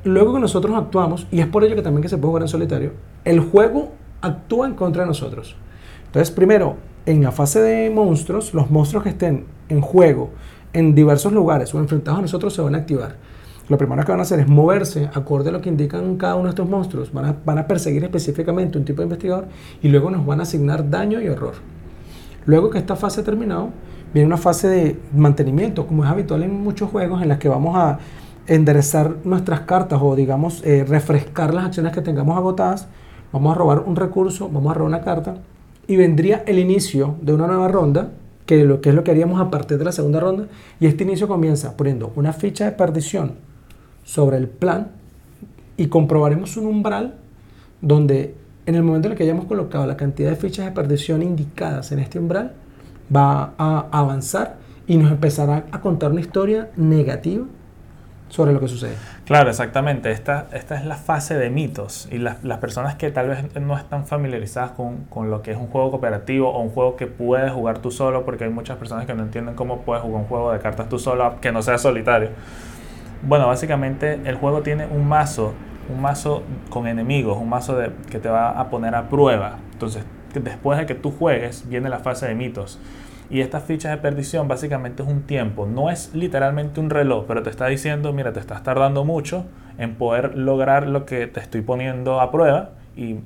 luego 0.05 0.35
que 0.35 0.41
nosotros 0.41 0.76
actuamos, 0.76 1.26
y 1.31 1.41
es 1.41 1.47
por 1.47 1.65
ello 1.65 1.75
que 1.75 1.81
también 1.81 2.03
que 2.03 2.11
se 2.11 2.19
puede 2.19 2.29
jugar 2.29 2.43
en 2.43 2.49
solitario, 2.49 2.93
el 3.25 3.41
juego 3.41 3.93
actúa 4.21 4.67
en 4.67 4.75
contra 4.75 5.03
de 5.03 5.09
nosotros. 5.09 5.56
Entonces, 6.05 6.31
primero, 6.31 6.77
en 7.06 7.23
la 7.23 7.32
fase 7.32 7.61
de 7.61 7.88
monstruos, 7.88 8.53
los 8.53 8.70
monstruos 8.70 9.05
que 9.05 9.11
estén 9.11 9.47
en 9.70 9.81
juego 9.81 10.31
en 10.75 10.94
diversos 10.94 11.32
lugares 11.32 11.75
o 11.75 11.79
enfrentados 11.79 12.19
a 12.19 12.23
nosotros 12.23 12.53
se 12.53 12.61
van 12.61 12.75
a 12.75 12.79
activar 12.79 13.17
lo 13.69 13.79
primero 13.79 14.05
que 14.05 14.13
van 14.13 14.21
a 14.21 14.25
hacer 14.25 14.41
es 14.41 14.49
moverse 14.49 15.09
acorde 15.15 15.49
a 15.49 15.53
lo 15.53 15.61
que 15.61 15.71
indican 15.71 16.17
cada 16.17 16.35
uno 16.35 16.45
de 16.45 16.51
estos 16.51 16.69
monstruos. 16.69 17.13
Van 17.13 17.25
a, 17.25 17.37
van 17.45 17.59
a 17.59 17.67
perseguir 17.67 18.05
específicamente 18.05 18.77
un 18.77 18.85
tipo 18.85 19.01
de 19.01 19.05
investigador 19.05 19.47
y 19.83 19.89
luego 19.89 20.11
nos 20.11 20.27
van 20.27 20.41
a 20.41 20.43
asignar 20.43 20.91
daño 20.91 21.21
y 21.21 21.29
horror. 21.29 21.55
Luego 22.45 22.69
que 22.69 22.79
esta 22.79 22.95
fase 22.95 23.23
ha 23.23 23.25
terminado, 23.25 23.71
viene 24.13 24.27
una 24.27 24.37
fase 24.37 24.69
de 24.69 25.01
mantenimiento, 25.15 25.87
como 25.87 26.05
es 26.05 26.11
habitual 26.11 26.43
en 26.43 26.53
muchos 26.63 26.91
juegos, 26.91 27.23
en 27.23 27.29
las 27.29 27.39
que 27.39 27.49
vamos 27.49 27.75
a 27.77 27.99
enderezar 28.47 29.17
nuestras 29.25 29.61
cartas 29.61 29.99
o, 30.03 30.15
digamos, 30.15 30.63
eh, 30.65 30.85
refrescar 30.87 31.55
las 31.55 31.65
acciones 31.65 31.93
que 31.93 32.03
tengamos 32.03 32.37
agotadas. 32.37 32.87
Vamos 33.33 33.55
a 33.55 33.59
robar 33.59 33.81
un 33.87 33.97
recurso, 33.97 34.51
vamos 34.51 34.71
a 34.73 34.75
robar 34.75 34.89
una 34.89 35.01
carta 35.01 35.39
y 35.87 35.97
vendría 35.97 36.43
el 36.47 36.59
inicio 36.59 37.15
de 37.23 37.33
una 37.33 37.47
nueva 37.47 37.69
ronda, 37.69 38.11
que, 38.44 38.63
lo, 38.65 38.83
que 38.83 38.91
es 38.91 38.94
lo 38.94 39.05
que 39.05 39.11
haríamos 39.11 39.41
a 39.41 39.51
partir 39.51 39.79
de 39.79 39.87
la 39.87 39.93
segunda 39.93 40.21
ronda. 40.21 40.49
Y 40.81 40.87
este 40.87 41.05
inicio 41.05 41.27
comienza 41.27 41.79
poniendo 41.79 42.13
una 42.15 42.35
ficha 42.35 42.67
de 42.67 42.73
perdición 42.73 43.54
sobre 44.05 44.37
el 44.37 44.49
plan 44.49 44.93
y 45.77 45.89
comprobaremos 45.89 46.56
un 46.56 46.67
umbral 46.67 47.17
donde 47.81 48.34
en 48.67 48.75
el 48.75 48.82
momento 48.82 49.08
en 49.08 49.13
el 49.13 49.19
que 49.19 49.25
hayamos 49.25 49.46
colocado 49.46 49.87
la 49.87 49.96
cantidad 49.96 50.31
de 50.31 50.37
fichas 50.37 50.65
de 50.65 50.73
perdición 50.73 51.23
indicadas 51.23 51.93
en 51.93 51.99
este 51.99 52.19
umbral, 52.19 52.53
va 53.15 53.53
a 53.58 53.87
avanzar 53.91 54.56
y 54.87 54.96
nos 54.96 55.11
empezará 55.11 55.67
a 55.70 55.81
contar 55.81 56.13
una 56.13 56.20
historia 56.20 56.70
negativa 56.77 57.44
sobre 58.29 58.53
lo 58.53 58.61
que 58.61 58.69
sucede. 58.69 58.94
Claro, 59.27 59.51
exactamente. 59.51 60.11
Esta, 60.11 60.49
esta 60.53 60.77
es 60.77 60.84
la 60.84 60.96
fase 60.96 61.37
de 61.37 61.51
mitos 61.51 62.08
y 62.11 62.19
las, 62.19 62.43
las 62.43 62.58
personas 62.58 62.96
que 62.96 63.11
tal 63.11 63.29
vez 63.29 63.55
no 63.61 63.77
están 63.77 64.06
familiarizadas 64.06 64.73
con, 64.73 65.05
con, 65.05 65.31
lo 65.31 65.43
que 65.43 65.53
es 65.53 65.56
un 65.56 65.69
juego 65.69 65.93
cooperativo 65.93 66.49
o 66.49 66.61
un 66.61 66.70
juego 66.70 66.96
que 66.96 67.06
puedes 67.06 67.53
jugar 67.53 67.79
tú 67.79 67.91
solo, 67.91 68.25
porque 68.25 68.44
hay 68.44 68.51
muchas 68.51 68.77
personas 68.77 69.06
que 69.06 69.15
no 69.15 69.23
entienden 69.23 69.55
cómo 69.55 69.82
puedes 69.82 70.03
jugar 70.03 70.23
un 70.23 70.27
juego 70.27 70.53
de 70.53 70.58
cartas 70.58 70.89
tú 70.89 70.99
solo 70.99 71.37
que 71.41 71.53
no 71.53 71.63
sea 71.63 71.79
solitario. 71.79 72.31
Bueno, 73.27 73.47
básicamente 73.47 74.21
el 74.27 74.35
juego 74.35 74.61
tiene 74.61 74.87
un 74.87 75.09
mazo, 75.09 75.55
un 75.89 76.03
mazo 76.03 76.43
con 76.69 76.87
enemigos, 76.87 77.39
un 77.39 77.49
mazo 77.49 77.79
que 78.11 78.19
te 78.19 78.29
va 78.29 78.51
a 78.51 78.69
poner 78.69 78.95
a 78.95 79.09
prueba. 79.09 79.61
Entonces, 79.73 80.05
después 80.35 80.79
de 80.79 80.85
que 80.85 80.95
tú 80.95 81.11
juegues, 81.11 81.67
viene 81.67 81.89
la 81.89 82.01
fase 82.01 82.27
de 82.27 82.35
mitos. 82.35 82.79
Y 83.31 83.41
esta 83.41 83.61
ficha 83.61 83.89
de 83.89 83.97
perdición 83.97 84.47
básicamente 84.47 85.03
es 85.03 85.09
un 85.09 85.23
tiempo. 85.23 85.65
No 85.65 85.91
es 85.91 86.15
literalmente 86.15 86.81
un 86.81 86.91
reloj, 86.91 87.25
pero 87.27 87.43
te 87.43 87.49
está 87.49 87.67
diciendo, 87.67 88.13
mira, 88.13 88.35
te 88.35 88.41
estás 88.41 88.63
tardando 88.63 89.07
mucho 89.07 89.47
en 89.79 89.95
poder 89.95 90.37
lograr 90.37 90.87
lo 90.87 91.07
que 91.07 91.27
te 91.27 91.41
estoy 91.41 91.63
poniendo 91.63 92.21
a 92.21 92.31
prueba. 92.31 92.73
Y 92.95 93.21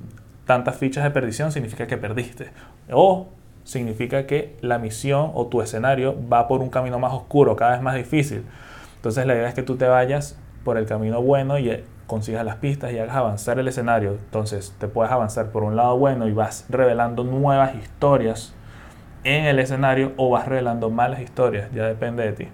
tantas 0.45 0.77
fichas 0.77 1.03
de 1.03 1.11
perdición 1.11 1.51
significa 1.51 1.87
que 1.87 1.97
perdiste. 1.97 2.51
O 2.89 3.27
significa 3.65 4.25
que 4.25 4.55
la 4.61 4.77
misión 4.77 5.31
o 5.33 5.47
tu 5.47 5.61
escenario 5.61 6.15
va 6.31 6.47
por 6.47 6.61
un 6.61 6.69
camino 6.69 6.99
más 6.99 7.11
oscuro, 7.11 7.57
cada 7.57 7.71
vez 7.71 7.81
más 7.81 7.95
difícil. 7.95 8.45
Entonces 8.99 9.25
la 9.25 9.33
idea 9.33 9.47
es 9.47 9.53
que 9.53 9.63
tú 9.63 9.77
te 9.77 9.87
vayas 9.87 10.37
por 10.65 10.77
el 10.77 10.85
camino 10.85 11.21
bueno 11.21 11.57
y 11.57 11.69
eh, 11.69 11.85
consigas 12.05 12.43
las 12.43 12.57
pistas 12.57 12.91
y 12.91 12.99
hagas 12.99 13.15
avanzar 13.15 13.57
el 13.57 13.69
escenario. 13.69 14.11
Entonces 14.11 14.75
te 14.77 14.89
puedes 14.89 15.09
avanzar 15.09 15.51
por 15.51 15.63
un 15.63 15.77
lado 15.77 15.97
bueno 15.97 16.27
y 16.27 16.33
vas 16.33 16.65
revelando 16.67 17.23
nuevas 17.23 17.75
historias 17.75 18.53
en 19.23 19.45
el 19.45 19.59
escenario 19.59 20.11
o 20.17 20.29
vas 20.29 20.47
revelando 20.47 20.89
malas 20.89 21.21
historias, 21.21 21.71
ya 21.73 21.85
depende 21.85 22.23
de 22.23 22.33
ti. 22.33 22.47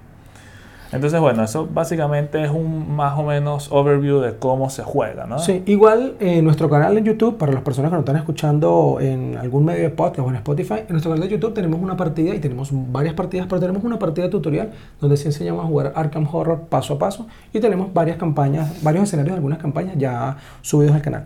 Entonces, 0.96 1.20
bueno, 1.20 1.44
eso 1.44 1.68
básicamente 1.72 2.44
es 2.44 2.50
un 2.50 2.96
más 2.96 3.18
o 3.20 3.24
menos 3.24 3.72
overview 3.72 4.20
de 4.20 4.38
cómo 4.38 4.70
se 4.70 4.84
juega, 4.84 5.25
¿no? 5.25 5.40
Sí, 5.40 5.62
igual 5.66 6.16
en 6.20 6.44
nuestro 6.44 6.70
canal 6.70 6.98
en 6.98 7.06
YouTube, 7.06 7.38
para 7.38 7.52
las 7.52 7.62
personas 7.62 7.92
que 7.92 7.96
nos 7.96 8.04
están 8.04 8.16
escuchando 8.16 8.98
en 9.02 9.38
algún 9.38 9.66
medio 9.66 9.84
de 9.84 9.90
podcast 9.90 10.28
o 10.28 10.30
en 10.30 10.36
Spotify, 10.38 10.80
en 10.80 10.92
nuestro 10.92 11.12
canal 11.12 11.28
de 11.28 11.36
YouTube 11.36 11.54
tenemos 11.54 11.82
una 11.82 11.98
partida 11.98 12.34
y 12.34 12.40
tenemos 12.40 12.70
varias 12.72 13.14
partidas, 13.14 13.48
pero 13.48 13.60
tenemos 13.60 13.84
una 13.84 14.00
partida 14.00 14.30
tutorial 14.30 14.72
donde 15.00 15.18
sí 15.18 15.28
enseñamos 15.28 15.66
a 15.66 15.68
jugar 15.68 15.94
Arkham 15.96 16.28
Horror 16.32 16.62
paso 16.70 16.94
a 16.94 17.00
paso 17.00 17.28
y 17.54 17.60
tenemos 17.60 17.94
varias 17.94 18.18
campañas, 18.18 18.82
varios 18.82 19.04
escenarios 19.04 19.36
algunas 19.36 19.60
campañas 19.60 19.96
ya 19.98 20.38
subidos 20.62 20.96
al 20.96 21.02
canal. 21.02 21.25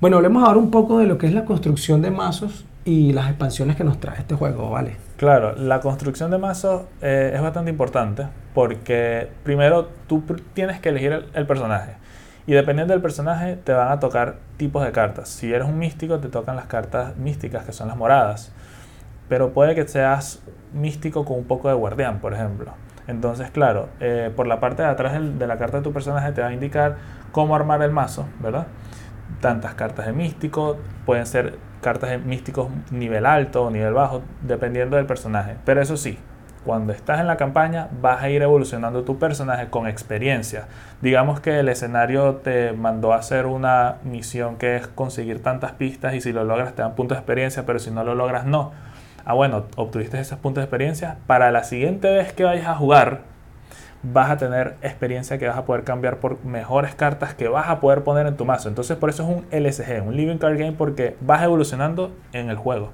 Bueno, 0.00 0.16
hablemos 0.16 0.42
ahora 0.42 0.58
un 0.58 0.70
poco 0.70 0.98
de 0.98 1.06
lo 1.06 1.18
que 1.18 1.26
es 1.26 1.34
la 1.34 1.44
construcción 1.44 2.00
de 2.00 2.10
mazos 2.10 2.64
y 2.84 3.12
las 3.12 3.28
expansiones 3.28 3.76
que 3.76 3.84
nos 3.84 4.00
trae 4.00 4.18
este 4.18 4.34
juego, 4.34 4.70
¿vale? 4.70 4.96
Claro, 5.16 5.54
la 5.54 5.80
construcción 5.80 6.30
de 6.30 6.38
mazos 6.38 6.82
eh, 7.02 7.32
es 7.34 7.42
bastante 7.42 7.70
importante 7.70 8.26
porque 8.54 9.28
primero 9.42 9.90
tú 10.06 10.22
tienes 10.54 10.80
que 10.80 10.88
elegir 10.88 11.26
el, 11.34 11.46
personaje 11.46 11.94
y 12.46 12.54
dependiendo 12.54 12.94
del 12.94 13.02
personaje 13.02 13.56
te 13.56 13.72
van 13.72 13.92
a 13.92 14.00
tocar 14.00 14.36
tipos 14.56 14.84
de 14.84 14.92
cartas. 14.92 15.28
Si 15.28 15.52
eres 15.52 15.68
un 15.68 15.78
místico 15.78 16.20
te 16.20 16.28
tocan 16.28 16.56
las 16.56 16.66
cartas 16.66 17.16
místicas 17.16 17.64
que 17.64 17.72
son 17.72 17.88
las 17.88 17.96
moradas, 17.96 18.52
pero 19.28 19.52
puede 19.52 19.74
que 19.74 19.86
seas 19.86 20.42
místico 20.72 21.24
con 21.24 21.38
un 21.38 21.44
poco 21.44 21.68
de 21.68 21.74
guardián, 21.74 22.18
por 22.20 22.32
ejemplo. 22.32 22.72
Entonces, 23.06 23.50
claro, 23.50 23.88
eh, 24.00 24.32
por 24.34 24.46
la 24.46 24.60
parte 24.60 24.82
de 24.82 24.88
atrás 24.88 25.20
de 25.20 25.46
la 25.46 25.58
carta 25.58 25.78
de 25.78 25.82
tu 25.82 25.92
personaje 25.92 26.32
te 26.32 26.40
va 26.40 26.48
a 26.48 26.52
indicar 26.52 26.96
cómo 27.32 27.54
armar 27.54 27.82
el 27.82 27.90
mazo, 27.90 28.26
¿verdad? 28.40 28.68
Tantas 29.40 29.74
cartas 29.74 30.06
de 30.06 30.12
místico, 30.12 30.76
pueden 31.04 31.26
ser 31.26 31.58
cartas 31.80 32.22
místicos 32.24 32.68
nivel 32.90 33.26
alto 33.26 33.64
o 33.64 33.70
nivel 33.70 33.92
bajo, 33.92 34.22
dependiendo 34.42 34.96
del 34.96 35.06
personaje. 35.06 35.56
Pero 35.64 35.80
eso 35.80 35.96
sí, 35.96 36.18
cuando 36.64 36.92
estás 36.92 37.20
en 37.20 37.26
la 37.26 37.36
campaña 37.36 37.88
vas 38.02 38.22
a 38.22 38.28
ir 38.28 38.42
evolucionando 38.42 39.02
tu 39.02 39.18
personaje 39.18 39.68
con 39.68 39.86
experiencia. 39.86 40.66
Digamos 41.00 41.40
que 41.40 41.60
el 41.60 41.68
escenario 41.68 42.36
te 42.36 42.72
mandó 42.72 43.12
a 43.12 43.16
hacer 43.16 43.46
una 43.46 43.96
misión 44.04 44.56
que 44.56 44.76
es 44.76 44.86
conseguir 44.86 45.42
tantas 45.42 45.72
pistas 45.72 46.14
y 46.14 46.20
si 46.20 46.32
lo 46.32 46.44
logras 46.44 46.74
te 46.74 46.82
dan 46.82 46.94
puntos 46.94 47.16
de 47.16 47.20
experiencia, 47.20 47.64
pero 47.64 47.78
si 47.78 47.90
no 47.90 48.04
lo 48.04 48.14
logras 48.14 48.44
no. 48.44 48.72
Ah, 49.24 49.34
bueno, 49.34 49.66
obtuviste 49.76 50.18
esos 50.18 50.38
puntos 50.38 50.62
de 50.62 50.64
experiencia. 50.64 51.18
Para 51.26 51.50
la 51.50 51.64
siguiente 51.64 52.10
vez 52.10 52.32
que 52.32 52.44
vayas 52.44 52.66
a 52.66 52.74
jugar, 52.74 53.20
vas 54.02 54.30
a 54.30 54.36
tener 54.36 54.76
experiencia 54.82 55.38
que 55.38 55.46
vas 55.46 55.58
a 55.58 55.64
poder 55.64 55.84
cambiar 55.84 56.18
por 56.18 56.44
mejores 56.44 56.94
cartas 56.94 57.34
que 57.34 57.48
vas 57.48 57.68
a 57.68 57.80
poder 57.80 58.02
poner 58.02 58.26
en 58.26 58.36
tu 58.36 58.44
mazo. 58.44 58.68
Entonces 58.68 58.96
por 58.96 59.10
eso 59.10 59.22
es 59.22 59.28
un 59.28 59.44
LSG, 59.50 60.06
un 60.06 60.16
Living 60.16 60.38
Card 60.38 60.58
Game, 60.58 60.72
porque 60.72 61.16
vas 61.20 61.42
evolucionando 61.42 62.12
en 62.32 62.48
el 62.50 62.56
juego. 62.56 62.90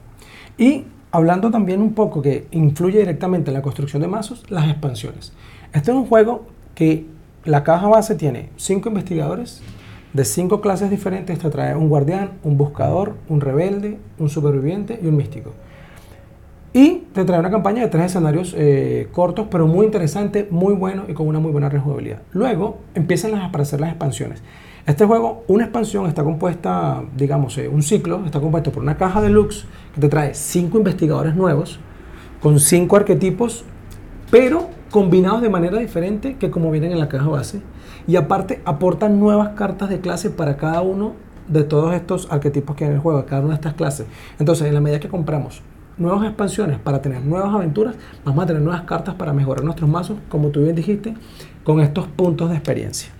Y 0.58 0.84
hablando 1.12 1.50
también 1.50 1.80
un 1.80 1.94
poco 1.94 2.22
que 2.22 2.46
influye 2.50 2.98
directamente 2.98 3.50
en 3.50 3.54
la 3.54 3.62
construcción 3.62 4.02
de 4.02 4.08
mazos, 4.08 4.44
las 4.50 4.68
expansiones. 4.68 5.32
Este 5.72 5.90
es 5.90 5.96
un 5.96 6.06
juego 6.06 6.46
que 6.74 7.06
la 7.44 7.62
caja 7.62 7.86
base 7.86 8.16
tiene 8.16 8.50
cinco 8.56 8.88
investigadores 8.88 9.62
de 10.12 10.24
cinco 10.24 10.60
clases 10.60 10.90
diferentes. 10.90 11.38
Te 11.38 11.50
trae 11.50 11.76
un 11.76 11.88
guardián, 11.88 12.32
un 12.42 12.56
buscador, 12.56 13.14
un 13.28 13.40
rebelde, 13.40 13.98
un 14.18 14.28
superviviente 14.28 14.98
y 15.00 15.06
un 15.06 15.16
místico. 15.16 15.52
Y 16.76 17.04
te 17.14 17.24
trae 17.24 17.40
una 17.40 17.50
campaña 17.50 17.80
de 17.80 17.88
tres 17.88 18.04
escenarios 18.04 18.54
eh, 18.54 19.08
cortos, 19.10 19.46
pero 19.50 19.66
muy 19.66 19.86
interesante, 19.86 20.46
muy 20.50 20.74
bueno 20.74 21.04
y 21.08 21.14
con 21.14 21.26
una 21.26 21.40
muy 21.40 21.50
buena 21.50 21.70
rejugabilidad. 21.70 22.20
Luego 22.32 22.80
empiezan 22.94 23.34
a 23.34 23.46
aparecer 23.46 23.80
las 23.80 23.88
expansiones. 23.88 24.42
Este 24.84 25.06
juego, 25.06 25.42
una 25.48 25.64
expansión 25.64 26.04
está 26.04 26.22
compuesta, 26.22 27.02
digamos, 27.16 27.56
eh, 27.56 27.66
un 27.66 27.82
ciclo, 27.82 28.26
está 28.26 28.40
compuesto 28.40 28.72
por 28.72 28.82
una 28.82 28.98
caja 28.98 29.22
deluxe 29.22 29.64
que 29.94 30.02
te 30.02 30.10
trae 30.10 30.34
cinco 30.34 30.76
investigadores 30.76 31.34
nuevos, 31.34 31.80
con 32.42 32.60
cinco 32.60 32.96
arquetipos, 32.96 33.64
pero 34.30 34.68
combinados 34.90 35.40
de 35.40 35.48
manera 35.48 35.78
diferente 35.78 36.36
que 36.36 36.50
como 36.50 36.70
vienen 36.70 36.92
en 36.92 36.98
la 36.98 37.08
caja 37.08 37.26
base. 37.26 37.62
Y 38.06 38.16
aparte 38.16 38.60
aportan 38.66 39.18
nuevas 39.18 39.54
cartas 39.54 39.88
de 39.88 40.00
clase 40.00 40.28
para 40.28 40.58
cada 40.58 40.82
uno 40.82 41.14
de 41.48 41.64
todos 41.64 41.94
estos 41.94 42.30
arquetipos 42.30 42.76
que 42.76 42.84
hay 42.84 42.90
en 42.90 42.96
el 42.96 43.00
juego, 43.00 43.24
cada 43.24 43.40
una 43.40 43.52
de 43.52 43.54
estas 43.54 43.72
clases. 43.72 44.06
Entonces, 44.38 44.68
en 44.68 44.74
la 44.74 44.82
medida 44.82 45.00
que 45.00 45.08
compramos 45.08 45.62
nuevas 45.98 46.26
expansiones 46.26 46.78
para 46.78 47.00
tener 47.00 47.22
nuevas 47.22 47.54
aventuras, 47.54 47.94
vamos 48.24 48.44
a 48.44 48.46
tener 48.46 48.62
nuevas 48.62 48.82
cartas 48.82 49.14
para 49.14 49.32
mejorar 49.32 49.64
nuestros 49.64 49.88
mazos, 49.88 50.18
como 50.28 50.48
tú 50.48 50.62
bien 50.62 50.76
dijiste, 50.76 51.14
con 51.64 51.80
estos 51.80 52.06
puntos 52.06 52.50
de 52.50 52.56
experiencia. 52.56 53.10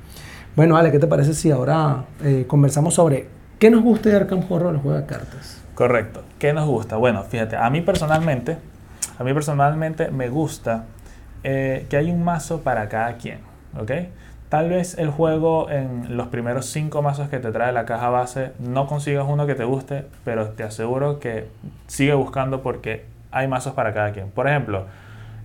Bueno, 0.54 0.76
Ale, 0.76 0.90
¿qué 0.90 0.98
te 0.98 1.06
parece 1.06 1.34
si 1.34 1.50
ahora 1.50 2.04
eh, 2.22 2.44
conversamos 2.46 2.94
sobre 2.94 3.28
qué 3.58 3.70
nos 3.70 3.82
gusta 3.82 4.08
de 4.08 4.16
Arkham 4.16 4.40
Horror 4.48 4.70
en 4.70 4.76
el 4.76 4.80
juego 4.80 4.98
de 4.98 5.06
cartas? 5.06 5.62
Correcto. 5.74 6.22
¿Qué 6.38 6.52
nos 6.52 6.66
gusta? 6.66 6.96
Bueno, 6.96 7.22
fíjate, 7.22 7.56
a 7.56 7.68
mí 7.68 7.82
personalmente, 7.82 8.56
a 9.18 9.24
mí 9.24 9.34
personalmente 9.34 10.10
me 10.10 10.28
gusta 10.28 10.86
eh, 11.44 11.86
que 11.90 11.96
hay 11.96 12.10
un 12.10 12.24
mazo 12.24 12.62
para 12.62 12.88
cada 12.88 13.16
quien, 13.18 13.40
¿ok? 13.78 13.90
Tal 14.48 14.68
vez 14.68 14.96
el 14.96 15.10
juego 15.10 15.68
en 15.70 16.16
los 16.16 16.28
primeros 16.28 16.66
5 16.66 17.02
mazos 17.02 17.28
que 17.28 17.38
te 17.38 17.50
trae 17.50 17.72
la 17.72 17.84
caja 17.84 18.10
base 18.10 18.52
no 18.60 18.86
consigas 18.86 19.26
uno 19.28 19.46
que 19.46 19.56
te 19.56 19.64
guste, 19.64 20.06
pero 20.24 20.50
te 20.50 20.62
aseguro 20.62 21.18
que 21.18 21.48
sigue 21.88 22.14
buscando 22.14 22.62
porque 22.62 23.06
hay 23.32 23.48
mazos 23.48 23.74
para 23.74 23.92
cada 23.92 24.12
quien. 24.12 24.30
Por 24.30 24.46
ejemplo, 24.46 24.86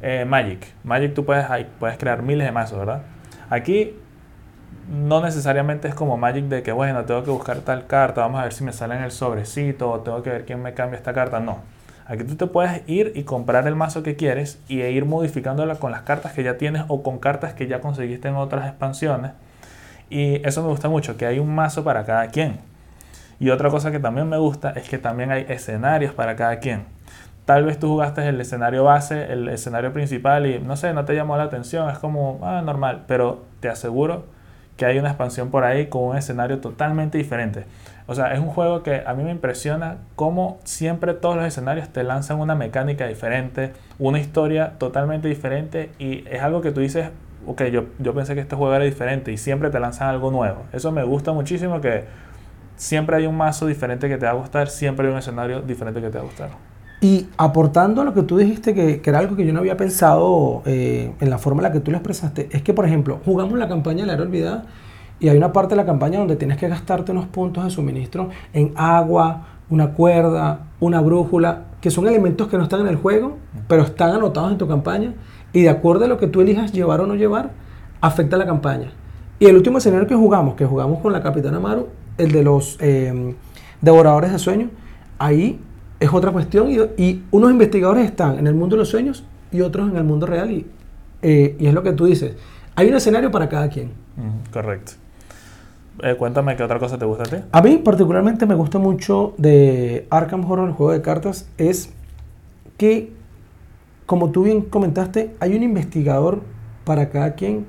eh, 0.01 0.25
Magic. 0.25 0.67
Magic 0.83 1.15
tú 1.15 1.25
puedes, 1.25 1.45
puedes 1.79 1.97
crear 1.97 2.21
miles 2.21 2.45
de 2.45 2.51
mazos, 2.51 2.77
¿verdad? 2.77 3.01
Aquí 3.49 3.95
no 4.87 5.21
necesariamente 5.21 5.87
es 5.87 5.95
como 5.95 6.17
Magic 6.17 6.45
de 6.45 6.63
que, 6.63 6.71
bueno, 6.71 7.03
tengo 7.05 7.23
que 7.23 7.31
buscar 7.31 7.59
tal 7.59 7.87
carta, 7.87 8.21
vamos 8.21 8.39
a 8.39 8.43
ver 8.43 8.53
si 8.53 8.63
me 8.63 8.71
sale 8.71 8.95
en 8.95 9.03
el 9.03 9.11
sobrecito, 9.11 9.89
o 9.89 9.99
tengo 10.01 10.21
que 10.21 10.29
ver 10.29 10.45
quién 10.45 10.61
me 10.61 10.73
cambia 10.73 10.97
esta 10.97 11.13
carta. 11.13 11.39
No. 11.39 11.59
Aquí 12.11 12.25
tú 12.25 12.35
te 12.35 12.45
puedes 12.45 12.81
ir 12.89 13.13
y 13.15 13.23
comprar 13.23 13.65
el 13.67 13.77
mazo 13.77 14.03
que 14.03 14.17
quieres 14.17 14.59
y 14.67 14.81
e 14.81 14.91
ir 14.91 15.05
modificándola 15.05 15.75
con 15.75 15.91
las 15.91 16.01
cartas 16.01 16.33
que 16.33 16.43
ya 16.43 16.57
tienes 16.57 16.83
o 16.89 17.03
con 17.03 17.19
cartas 17.19 17.53
que 17.53 17.67
ya 17.67 17.79
conseguiste 17.79 18.27
en 18.27 18.35
otras 18.35 18.67
expansiones. 18.67 19.31
Y 20.09 20.45
eso 20.45 20.61
me 20.61 20.67
gusta 20.67 20.89
mucho, 20.89 21.15
que 21.15 21.25
hay 21.25 21.39
un 21.39 21.55
mazo 21.55 21.85
para 21.85 22.03
cada 22.03 22.27
quien. 22.27 22.59
Y 23.39 23.49
otra 23.49 23.69
cosa 23.69 23.91
que 23.91 23.99
también 23.99 24.27
me 24.27 24.37
gusta 24.37 24.71
es 24.71 24.89
que 24.89 24.97
también 24.97 25.31
hay 25.31 25.45
escenarios 25.47 26.13
para 26.13 26.35
cada 26.35 26.59
quien. 26.59 26.83
Tal 27.45 27.63
vez 27.63 27.79
tú 27.79 27.87
jugaste 27.87 28.27
el 28.27 28.41
escenario 28.41 28.83
base, 28.83 29.31
el 29.31 29.47
escenario 29.47 29.93
principal 29.93 30.45
y 30.47 30.59
no 30.59 30.75
sé, 30.75 30.91
no 30.91 31.05
te 31.05 31.15
llamó 31.15 31.37
la 31.37 31.43
atención, 31.43 31.89
es 31.89 31.97
como 31.97 32.41
ah, 32.43 32.61
normal, 32.61 33.05
pero 33.07 33.45
te 33.61 33.69
aseguro 33.69 34.25
que 34.81 34.87
hay 34.87 34.97
una 34.97 35.09
expansión 35.09 35.51
por 35.51 35.63
ahí 35.63 35.85
con 35.89 36.01
un 36.01 36.17
escenario 36.17 36.57
totalmente 36.57 37.15
diferente. 37.19 37.65
O 38.07 38.15
sea, 38.15 38.33
es 38.33 38.39
un 38.39 38.47
juego 38.47 38.81
que 38.81 39.03
a 39.05 39.13
mí 39.13 39.23
me 39.23 39.29
impresiona 39.29 39.97
cómo 40.15 40.57
siempre 40.63 41.13
todos 41.13 41.35
los 41.35 41.45
escenarios 41.45 41.89
te 41.89 42.03
lanzan 42.03 42.39
una 42.39 42.55
mecánica 42.55 43.05
diferente, 43.05 43.73
una 43.99 44.17
historia 44.17 44.79
totalmente 44.79 45.27
diferente 45.27 45.91
y 45.99 46.27
es 46.27 46.41
algo 46.41 46.61
que 46.61 46.71
tú 46.71 46.81
dices, 46.81 47.11
ok, 47.45 47.65
yo, 47.65 47.83
yo 47.99 48.15
pensé 48.15 48.33
que 48.33 48.41
este 48.41 48.55
juego 48.55 48.73
era 48.73 48.83
diferente 48.83 49.31
y 49.31 49.37
siempre 49.37 49.69
te 49.69 49.79
lanzan 49.79 50.07
algo 50.09 50.31
nuevo. 50.31 50.63
Eso 50.73 50.91
me 50.91 51.03
gusta 51.03 51.31
muchísimo 51.31 51.79
que 51.79 52.05
siempre 52.75 53.17
hay 53.17 53.27
un 53.27 53.37
mazo 53.37 53.67
diferente 53.67 54.09
que 54.09 54.17
te 54.17 54.25
va 54.25 54.31
a 54.31 54.35
gustar, 54.35 54.67
siempre 54.67 55.05
hay 55.05 55.13
un 55.13 55.19
escenario 55.19 55.61
diferente 55.61 56.01
que 56.01 56.09
te 56.09 56.17
va 56.17 56.23
a 56.23 56.25
gustar. 56.25 56.49
Y 57.01 57.27
aportando 57.35 58.01
a 58.01 58.05
lo 58.05 58.13
que 58.13 58.21
tú 58.21 58.37
dijiste, 58.37 58.75
que, 58.75 59.01
que 59.01 59.09
era 59.09 59.19
algo 59.19 59.35
que 59.35 59.45
yo 59.45 59.53
no 59.53 59.59
había 59.59 59.75
pensado 59.75 60.61
eh, 60.65 61.11
en 61.19 61.29
la 61.31 61.39
forma 61.39 61.61
en 61.61 61.63
la 61.63 61.71
que 61.71 61.79
tú 61.79 61.89
lo 61.89 61.97
expresaste, 61.97 62.47
es 62.51 62.61
que, 62.61 62.73
por 62.73 62.85
ejemplo, 62.85 63.19
jugamos 63.25 63.57
la 63.57 63.67
campaña 63.67 64.01
de 64.01 64.07
la 64.07 64.13
era 64.13 64.21
olvidada 64.21 64.65
y 65.19 65.29
hay 65.29 65.37
una 65.37 65.51
parte 65.51 65.71
de 65.71 65.77
la 65.77 65.85
campaña 65.85 66.19
donde 66.19 66.35
tienes 66.35 66.57
que 66.57 66.67
gastarte 66.67 67.11
unos 67.11 67.25
puntos 67.25 67.63
de 67.63 67.71
suministro 67.71 68.29
en 68.53 68.73
agua, 68.75 69.47
una 69.71 69.93
cuerda, 69.93 70.67
una 70.79 71.01
brújula, 71.01 71.65
que 71.81 71.89
son 71.89 72.07
elementos 72.07 72.47
que 72.47 72.57
no 72.57 72.63
están 72.63 72.81
en 72.81 72.87
el 72.87 72.97
juego, 72.97 73.37
pero 73.67 73.81
están 73.81 74.11
anotados 74.11 74.51
en 74.51 74.57
tu 74.59 74.67
campaña. 74.67 75.13
Y 75.53 75.61
de 75.61 75.69
acuerdo 75.69 76.05
a 76.05 76.07
lo 76.07 76.17
que 76.17 76.27
tú 76.27 76.41
elijas 76.41 76.71
llevar 76.71 77.01
o 77.01 77.07
no 77.07 77.15
llevar, 77.15 77.51
afecta 77.99 78.37
la 78.37 78.45
campaña. 78.45 78.91
Y 79.39 79.45
el 79.45 79.55
último 79.55 79.79
escenario 79.79 80.07
que 80.07 80.15
jugamos, 80.15 80.55
que 80.55 80.65
jugamos 80.65 80.99
con 80.99 81.13
la 81.13 81.23
Capitana 81.23 81.59
Maru, 81.59 81.87
el 82.17 82.31
de 82.31 82.43
los 82.43 82.77
em, 82.79 83.35
devoradores 83.81 84.31
de 84.31 84.39
sueños, 84.39 84.69
ahí 85.17 85.59
es 86.01 86.11
otra 86.11 86.31
cuestión. 86.31 86.69
Y, 86.97 87.23
unos 87.31 87.51
investigadores 87.51 88.05
están 88.05 88.39
en 88.39 88.47
el 88.47 88.55
mundo 88.55 88.75
de 88.75 88.79
los 88.79 88.89
sueños 88.89 89.23
y 89.51 89.61
otros 89.61 89.89
en 89.89 89.95
el 89.95 90.03
mundo 90.03 90.25
real. 90.25 90.51
Y, 90.51 90.65
eh, 91.21 91.55
y 91.57 91.67
es 91.67 91.73
lo 91.73 91.83
que 91.83 91.93
tú 91.93 92.05
dices. 92.05 92.35
Hay 92.75 92.89
un 92.89 92.95
escenario 92.95 93.31
para 93.31 93.47
cada 93.47 93.69
quien. 93.69 93.91
correcto. 94.51 94.93
Eh, 96.03 96.15
cuéntame 96.17 96.55
qué 96.55 96.63
otra 96.63 96.79
cosa 96.79 96.97
te 96.97 97.05
gusta 97.05 97.23
a 97.23 97.27
ti. 97.27 97.45
A 97.51 97.61
mí 97.61 97.77
particularmente 97.77 98.45
me 98.45 98.55
gusta 98.55 98.79
mucho 98.79 99.35
de 99.37 100.07
Arkham 100.09 100.49
Horror, 100.49 100.69
el 100.69 100.73
juego 100.73 100.91
de 100.91 101.01
cartas, 101.01 101.47
es 101.57 101.93
que, 102.77 103.11
como 104.07 104.31
tú 104.31 104.43
bien 104.43 104.61
comentaste, 104.61 105.35
hay 105.39 105.55
un 105.55 105.61
investigador 105.61 106.41
para 106.85 107.09
cada 107.09 107.35
quien 107.35 107.67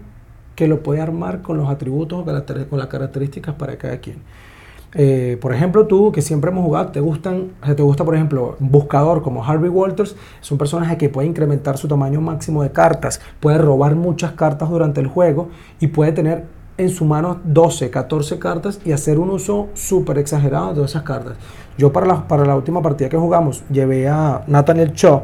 que 0.55 0.67
lo 0.67 0.83
puede 0.83 1.01
armar 1.01 1.43
con 1.43 1.59
los 1.59 1.69
atributos 1.69 2.21
o 2.21 2.25
con 2.25 2.79
las 2.79 2.89
características 2.89 3.55
para 3.57 3.77
cada 3.77 3.99
quien. 3.99 4.19
Eh, 4.95 5.39
por 5.41 5.55
ejemplo, 5.55 5.87
tú 5.87 6.13
que 6.13 6.21
siempre 6.21 6.51
hemos 6.51 6.65
jugado, 6.65 6.89
te 6.89 7.01
gustan, 7.01 7.53
te 7.65 7.83
gusta, 7.83 8.05
por 8.05 8.15
ejemplo, 8.15 8.57
un 8.61 8.71
buscador 8.71 9.23
como 9.23 9.45
Harvey 9.45 9.71
Walters, 9.71 10.15
es 10.41 10.53
un 10.53 10.59
personaje 10.59 10.99
que 10.99 11.09
puede 11.09 11.29
incrementar 11.29 11.79
su 11.79 11.89
tamaño 11.89 12.21
máximo 12.21 12.63
de 12.63 12.73
cartas, 12.73 13.21
puede 13.41 13.59
robar 13.59 13.95
muchas 13.95 14.33
cartas 14.33 14.69
durante 14.69 15.01
el 15.01 15.07
juego 15.07 15.49
y 15.81 15.87
puede 15.87 16.13
tener 16.13 16.45
en 16.77 16.91
su 16.91 17.05
mano 17.05 17.41
12, 17.45 17.91
14 17.91 18.39
cartas 18.39 18.81
y 18.85 18.93
hacer 18.93 19.19
un 19.19 19.31
uso 19.31 19.69
súper 19.75 20.19
exagerado 20.19 20.75
de 20.75 20.85
esas 20.85 21.03
cartas. 21.03 21.37
Yo 21.79 21.93
para 21.93 22.07
la, 22.07 22.29
para 22.29 22.45
la 22.45 22.57
última 22.57 22.83
partida 22.83 23.09
que 23.09 23.17
jugamos 23.17 23.65
llevé 23.71 24.09
a 24.09 24.43
Nathaniel 24.47 24.93
Cho, 24.93 25.23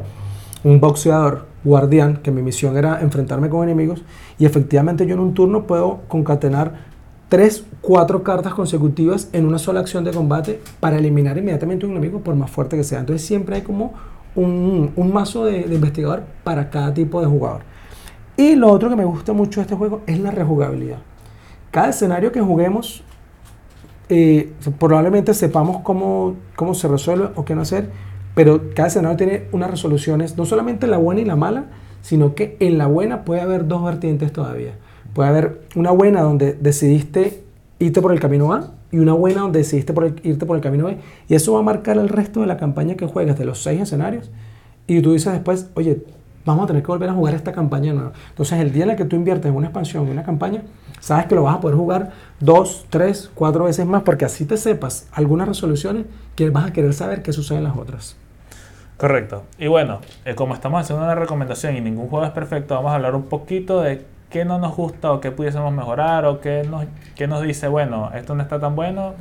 un 0.64 0.80
boxeador 0.80 1.46
guardián, 1.64 2.18
que 2.18 2.30
mi 2.30 2.42
misión 2.42 2.76
era 2.76 3.00
enfrentarme 3.00 3.48
con 3.48 3.64
enemigos, 3.64 4.02
y 4.38 4.46
efectivamente 4.46 5.06
yo 5.06 5.14
en 5.14 5.20
un 5.20 5.34
turno 5.34 5.66
puedo 5.66 6.00
concatenar 6.08 6.87
tres, 7.28 7.64
cuatro 7.80 8.22
cartas 8.22 8.54
consecutivas 8.54 9.28
en 9.32 9.46
una 9.46 9.58
sola 9.58 9.80
acción 9.80 10.04
de 10.04 10.12
combate 10.12 10.60
para 10.80 10.98
eliminar 10.98 11.36
inmediatamente 11.36 11.86
un 11.86 11.92
enemigo 11.92 12.20
por 12.20 12.34
más 12.34 12.50
fuerte 12.50 12.76
que 12.76 12.84
sea. 12.84 13.00
Entonces 13.00 13.26
siempre 13.26 13.56
hay 13.56 13.62
como 13.62 13.94
un, 14.34 14.92
un 14.96 15.12
mazo 15.12 15.44
de, 15.44 15.64
de, 15.64 15.74
investigador 15.74 16.22
para 16.44 16.70
cada 16.70 16.94
tipo 16.94 17.20
de 17.20 17.26
jugador. 17.26 17.62
Y 18.36 18.54
lo 18.54 18.70
otro 18.70 18.88
que 18.88 18.96
me 18.96 19.04
gusta 19.04 19.32
mucho 19.32 19.60
de 19.60 19.62
este 19.62 19.74
juego 19.74 20.02
es 20.06 20.20
la 20.20 20.30
rejugabilidad. 20.30 20.98
Cada 21.70 21.90
escenario 21.90 22.32
que 22.32 22.40
juguemos, 22.40 23.02
eh, 24.08 24.52
probablemente 24.78 25.34
sepamos 25.34 25.82
cómo, 25.82 26.36
cómo 26.56 26.72
se 26.74 26.88
resuelve 26.88 27.30
o 27.34 27.44
qué 27.44 27.54
no 27.54 27.62
hacer, 27.62 27.90
pero 28.34 28.70
cada 28.74 28.88
escenario 28.88 29.16
tiene 29.16 29.44
unas 29.52 29.70
resoluciones, 29.70 30.36
no 30.36 30.46
solamente 30.46 30.86
la 30.86 30.96
buena 30.96 31.20
y 31.20 31.24
la 31.24 31.36
mala, 31.36 31.66
sino 32.00 32.34
que 32.34 32.56
en 32.60 32.78
la 32.78 32.86
buena 32.86 33.24
puede 33.24 33.40
haber 33.40 33.66
dos 33.66 33.84
vertientes 33.84 34.32
todavía. 34.32 34.74
Puede 35.18 35.30
haber 35.30 35.62
una 35.74 35.90
buena 35.90 36.20
donde 36.20 36.52
decidiste 36.52 37.42
irte 37.80 38.00
por 38.00 38.12
el 38.12 38.20
camino 38.20 38.52
A 38.52 38.70
y 38.92 39.00
una 39.00 39.14
buena 39.14 39.40
donde 39.40 39.58
decidiste 39.58 39.92
irte 40.22 40.46
por 40.46 40.54
el 40.54 40.62
camino 40.62 40.84
B. 40.84 40.98
Y 41.28 41.34
eso 41.34 41.54
va 41.54 41.58
a 41.58 41.62
marcar 41.62 41.96
el 41.96 42.08
resto 42.08 42.40
de 42.40 42.46
la 42.46 42.56
campaña 42.56 42.94
que 42.94 43.04
juegas 43.04 43.36
de 43.36 43.44
los 43.44 43.60
seis 43.60 43.80
escenarios. 43.80 44.30
Y 44.86 45.02
tú 45.02 45.14
dices 45.14 45.32
después, 45.32 45.70
oye, 45.74 46.04
vamos 46.44 46.62
a 46.62 46.66
tener 46.68 46.84
que 46.84 46.92
volver 46.92 47.08
a 47.08 47.14
jugar 47.14 47.34
esta 47.34 47.50
campaña 47.50 47.92
nueva. 47.92 48.12
Entonces, 48.28 48.60
el 48.60 48.70
día 48.70 48.84
en 48.84 48.90
el 48.90 48.96
que 48.96 49.06
tú 49.06 49.16
inviertes 49.16 49.46
en 49.46 49.56
una 49.56 49.66
expansión, 49.66 50.06
en 50.06 50.12
una 50.12 50.22
campaña, 50.22 50.62
sabes 51.00 51.26
que 51.26 51.34
lo 51.34 51.42
vas 51.42 51.56
a 51.56 51.60
poder 51.60 51.76
jugar 51.76 52.12
dos, 52.38 52.86
tres, 52.88 53.28
cuatro 53.34 53.64
veces 53.64 53.86
más, 53.86 54.04
porque 54.04 54.24
así 54.24 54.44
te 54.44 54.56
sepas 54.56 55.08
algunas 55.10 55.48
resoluciones 55.48 56.06
que 56.36 56.48
vas 56.50 56.68
a 56.68 56.72
querer 56.72 56.94
saber 56.94 57.22
qué 57.22 57.32
sucede 57.32 57.58
en 57.58 57.64
las 57.64 57.76
otras. 57.76 58.16
Correcto. 58.96 59.42
Y 59.58 59.66
bueno, 59.66 59.98
eh, 60.24 60.36
como 60.36 60.54
estamos 60.54 60.80
haciendo 60.80 61.04
una 61.04 61.16
recomendación 61.16 61.76
y 61.76 61.80
ningún 61.80 62.06
juego 62.06 62.24
es 62.24 62.30
perfecto, 62.30 62.76
vamos 62.76 62.92
a 62.92 62.94
hablar 62.94 63.16
un 63.16 63.24
poquito 63.24 63.80
de 63.80 64.16
qué 64.30 64.44
no 64.44 64.58
nos 64.58 64.76
gusta 64.76 65.12
o 65.12 65.20
qué 65.20 65.30
pudiésemos 65.30 65.72
mejorar 65.72 66.24
o 66.26 66.40
qué 66.40 66.64
nos, 66.68 66.84
qué 67.14 67.26
nos 67.26 67.42
dice, 67.42 67.68
bueno, 67.68 68.10
esto 68.14 68.34
no 68.34 68.42
está 68.42 68.60
tan 68.60 68.76
bueno, 68.76 69.14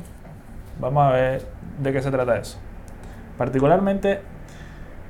vamos 0.80 1.04
a 1.06 1.10
ver 1.10 1.42
de 1.78 1.92
qué 1.92 2.02
se 2.02 2.10
trata 2.10 2.36
eso. 2.36 2.58
Particularmente, 3.36 4.20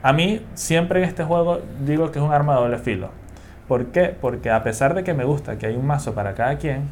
a 0.02 0.12
mí 0.12 0.46
siempre 0.54 1.02
en 1.02 1.08
este 1.08 1.24
juego 1.24 1.60
digo 1.84 2.12
que 2.12 2.18
es 2.18 2.24
un 2.24 2.32
arma 2.32 2.54
de 2.54 2.60
doble 2.60 2.78
filo. 2.78 3.10
¿Por 3.66 3.86
qué? 3.86 4.16
Porque 4.18 4.50
a 4.50 4.62
pesar 4.62 4.94
de 4.94 5.04
que 5.04 5.14
me 5.14 5.24
gusta 5.24 5.58
que 5.58 5.66
hay 5.66 5.76
un 5.76 5.86
mazo 5.86 6.14
para 6.14 6.34
cada 6.34 6.56
quien, 6.56 6.88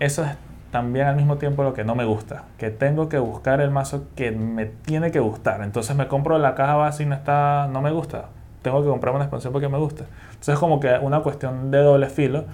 eso 0.00 0.24
es 0.24 0.30
también 0.72 1.06
al 1.06 1.16
mismo 1.16 1.36
tiempo 1.36 1.62
lo 1.62 1.74
que 1.74 1.84
no 1.84 1.94
me 1.94 2.04
gusta, 2.04 2.44
que 2.58 2.70
tengo 2.70 3.08
que 3.08 3.18
buscar 3.18 3.60
el 3.60 3.70
mazo 3.70 4.06
que 4.16 4.32
me 4.32 4.66
tiene 4.66 5.10
que 5.10 5.20
gustar. 5.20 5.62
Entonces 5.62 5.94
me 5.94 6.08
compro 6.08 6.38
la 6.38 6.54
caja 6.54 6.74
base 6.74 7.02
y 7.02 7.06
no 7.06 7.14
está, 7.14 7.68
no 7.70 7.82
me 7.82 7.92
gusta. 7.92 8.30
Tengo 8.62 8.82
que 8.82 8.88
comprarme 8.88 9.16
una 9.16 9.24
expansión 9.24 9.52
porque 9.52 9.68
me 9.68 9.78
gusta. 9.78 10.04
Entonces 10.30 10.54
es 10.54 10.58
como 10.58 10.80
que 10.80 10.96
una 11.00 11.20
cuestión 11.20 11.70
de 11.70 11.78
doble 11.78 12.08
filo 12.08 12.44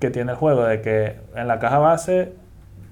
que 0.00 0.10
tiene 0.10 0.32
el 0.32 0.38
juego, 0.38 0.64
de 0.64 0.80
que 0.80 1.16
en 1.34 1.48
la 1.48 1.58
caja 1.58 1.78
base, 1.78 2.32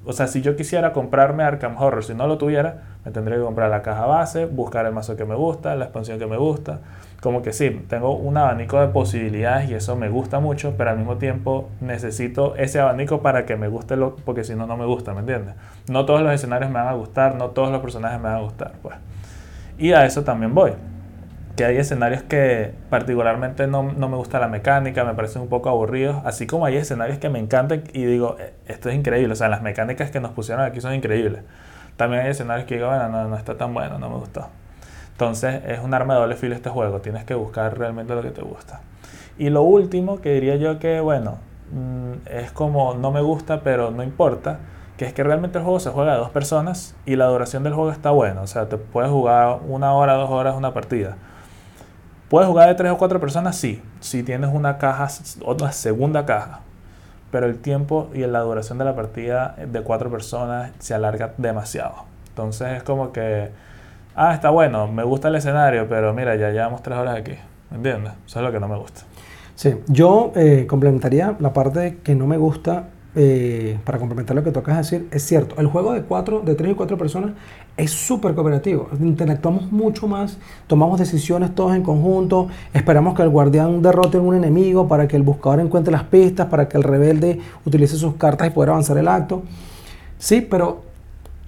o 0.04 0.12
sea, 0.12 0.26
si 0.26 0.42
yo 0.42 0.56
quisiera 0.56 0.92
comprarme 0.92 1.42
Arkham 1.42 1.80
Horror, 1.80 2.04
si 2.04 2.14
no 2.14 2.26
lo 2.26 2.38
tuviera, 2.38 2.82
me 3.04 3.10
tendría 3.12 3.38
que 3.38 3.44
comprar 3.44 3.70
la 3.70 3.82
caja 3.82 4.06
base, 4.06 4.46
buscar 4.46 4.86
el 4.86 4.92
mazo 4.92 5.16
que 5.16 5.24
me 5.24 5.34
gusta, 5.34 5.74
la 5.76 5.86
expansión 5.86 6.18
que 6.18 6.26
me 6.26 6.36
gusta. 6.36 6.80
Como 7.20 7.42
que 7.42 7.52
sí, 7.52 7.84
tengo 7.88 8.14
un 8.14 8.36
abanico 8.36 8.80
de 8.80 8.88
posibilidades 8.88 9.70
y 9.70 9.74
eso 9.74 9.96
me 9.96 10.08
gusta 10.08 10.38
mucho, 10.38 10.74
pero 10.76 10.90
al 10.90 10.98
mismo 10.98 11.16
tiempo 11.16 11.68
necesito 11.80 12.54
ese 12.56 12.78
abanico 12.78 13.22
para 13.22 13.46
que 13.46 13.56
me 13.56 13.68
guste, 13.68 13.96
lo, 13.96 14.16
porque 14.16 14.44
si 14.44 14.54
no, 14.54 14.66
no 14.66 14.76
me 14.76 14.84
gusta, 14.84 15.14
¿me 15.14 15.20
entiendes? 15.20 15.54
No 15.88 16.04
todos 16.04 16.22
los 16.22 16.32
escenarios 16.32 16.70
me 16.70 16.78
van 16.78 16.88
a 16.88 16.92
gustar, 16.92 17.34
no 17.36 17.50
todos 17.50 17.70
los 17.70 17.80
personajes 17.80 18.18
me 18.18 18.28
van 18.28 18.36
a 18.36 18.40
gustar, 18.40 18.72
pues. 18.82 18.96
Y 19.78 19.92
a 19.92 20.04
eso 20.04 20.22
también 20.22 20.54
voy 20.54 20.72
que 21.56 21.64
hay 21.64 21.78
escenarios 21.78 22.22
que 22.22 22.72
particularmente 22.90 23.66
no, 23.66 23.82
no, 23.82 24.08
me 24.08 24.16
gusta 24.16 24.38
la 24.38 24.46
mecánica, 24.46 25.04
me 25.04 25.14
parecen 25.14 25.42
un 25.42 25.48
poco 25.48 25.70
aburridos, 25.70 26.22
así 26.26 26.46
como 26.46 26.66
hay 26.66 26.76
escenarios 26.76 27.18
que 27.18 27.30
me 27.30 27.38
encantan 27.38 27.82
y 27.94 28.04
digo, 28.04 28.36
eh, 28.38 28.52
esto 28.66 28.90
es 28.90 28.94
increíble, 28.94 29.32
o 29.32 29.36
sea, 29.36 29.48
las 29.48 29.62
mecánicas 29.62 30.10
que 30.10 30.20
nos 30.20 30.32
pusieron 30.32 30.62
aquí 30.64 30.82
son 30.82 30.94
increíbles. 30.94 31.42
También 31.96 32.22
hay 32.22 32.30
escenarios 32.30 32.66
que 32.66 32.74
digo, 32.74 32.88
bueno, 32.88 33.08
no, 33.08 33.28
no 33.28 33.36
está 33.36 33.56
tan 33.56 33.72
bueno, 33.72 33.98
no 33.98 34.10
me 34.10 34.16
gustó. 34.16 34.48
Entonces 35.12 35.62
es 35.66 35.80
un 35.80 35.94
arma 35.94 36.14
de 36.14 36.20
doble 36.20 36.36
filo 36.36 36.54
este 36.54 36.68
juego, 36.68 37.00
tienes 37.00 37.24
que 37.24 37.34
buscar 37.34 37.78
realmente 37.78 38.14
lo 38.14 38.20
que 38.22 38.30
te 38.30 38.42
gusta. 38.42 38.82
Y 39.38 39.48
lo 39.48 39.62
último 39.62 40.20
que 40.20 40.34
diría 40.34 40.56
yo 40.56 40.78
que, 40.78 41.00
bueno, 41.00 41.38
mm, 41.72 42.28
es 42.28 42.52
como 42.52 42.94
no 42.94 43.12
me 43.12 43.22
gusta, 43.22 43.62
pero 43.62 43.90
no 43.90 44.02
importa, 44.02 44.58
que 44.98 45.06
es 45.06 45.14
que 45.14 45.22
realmente 45.24 45.56
el 45.56 45.64
juego 45.64 45.80
se 45.80 45.88
juega 45.90 46.12
de 46.12 46.18
dos 46.18 46.30
personas 46.30 46.94
y 47.06 47.16
la 47.16 47.26
duración 47.26 47.62
del 47.62 47.72
juego 47.72 47.92
está 47.92 48.10
buena, 48.10 48.42
o 48.42 48.46
sea, 48.46 48.68
te 48.68 48.76
puedes 48.76 49.10
jugar 49.10 49.60
una 49.66 49.94
hora, 49.94 50.14
dos 50.14 50.30
horas 50.30 50.54
una 50.54 50.74
partida 50.74 51.16
¿Puedes 52.28 52.48
jugar 52.48 52.68
de 52.68 52.74
tres 52.74 52.90
o 52.90 52.98
cuatro 52.98 53.20
personas? 53.20 53.56
Sí, 53.56 53.80
si 54.00 54.24
tienes 54.24 54.50
una 54.52 54.78
caja, 54.78 55.08
otra 55.44 55.70
segunda 55.70 56.26
caja. 56.26 56.60
Pero 57.30 57.46
el 57.46 57.58
tiempo 57.58 58.08
y 58.14 58.20
la 58.26 58.40
duración 58.40 58.78
de 58.78 58.84
la 58.84 58.96
partida 58.96 59.54
de 59.64 59.80
cuatro 59.82 60.10
personas 60.10 60.72
se 60.80 60.94
alarga 60.94 61.34
demasiado. 61.36 62.04
Entonces 62.30 62.78
es 62.78 62.82
como 62.82 63.12
que, 63.12 63.50
ah, 64.16 64.34
está 64.34 64.50
bueno, 64.50 64.88
me 64.88 65.04
gusta 65.04 65.28
el 65.28 65.36
escenario, 65.36 65.88
pero 65.88 66.12
mira, 66.14 66.34
ya 66.34 66.50
llevamos 66.50 66.82
tres 66.82 66.98
horas 66.98 67.16
aquí. 67.16 67.34
¿Me 67.70 67.76
entiendes? 67.76 68.12
Eso 68.26 68.40
es 68.40 68.44
lo 68.44 68.50
que 68.50 68.58
no 68.58 68.68
me 68.68 68.76
gusta. 68.76 69.02
Sí, 69.54 69.76
yo 69.86 70.32
eh, 70.34 70.66
complementaría 70.68 71.36
la 71.38 71.52
parte 71.52 71.98
que 72.02 72.14
no 72.14 72.26
me 72.26 72.38
gusta 72.38 72.88
eh, 73.18 73.78
para 73.84 73.98
complementar 73.98 74.36
lo 74.36 74.44
que 74.44 74.52
tocas 74.52 74.76
decir, 74.76 75.08
es 75.10 75.22
cierto, 75.22 75.58
el 75.58 75.66
juego 75.68 75.94
de 75.94 76.02
cuatro, 76.02 76.40
de 76.40 76.54
tres 76.54 76.72
y 76.72 76.74
cuatro 76.74 76.98
personas 76.98 77.30
es 77.78 77.90
súper 77.90 78.34
cooperativo. 78.34 78.90
Interactuamos 79.00 79.72
mucho 79.72 80.06
más, 80.06 80.36
tomamos 80.66 80.98
decisiones 80.98 81.54
todos 81.54 81.74
en 81.74 81.82
conjunto, 81.82 82.48
esperamos 82.74 83.14
que 83.14 83.22
el 83.22 83.30
guardián 83.30 83.80
derrote 83.80 84.18
a 84.18 84.20
un 84.20 84.34
enemigo 84.34 84.86
para 84.86 85.08
que 85.08 85.16
el 85.16 85.22
buscador 85.22 85.60
encuentre 85.60 85.92
las 85.92 86.04
pistas, 86.04 86.48
para 86.48 86.68
que 86.68 86.76
el 86.76 86.82
rebelde 86.82 87.40
utilice 87.64 87.96
sus 87.96 88.16
cartas 88.16 88.48
y 88.48 88.50
poder 88.50 88.68
avanzar 88.68 88.98
el 88.98 89.08
acto. 89.08 89.44
Sí, 90.18 90.42
pero 90.42 90.82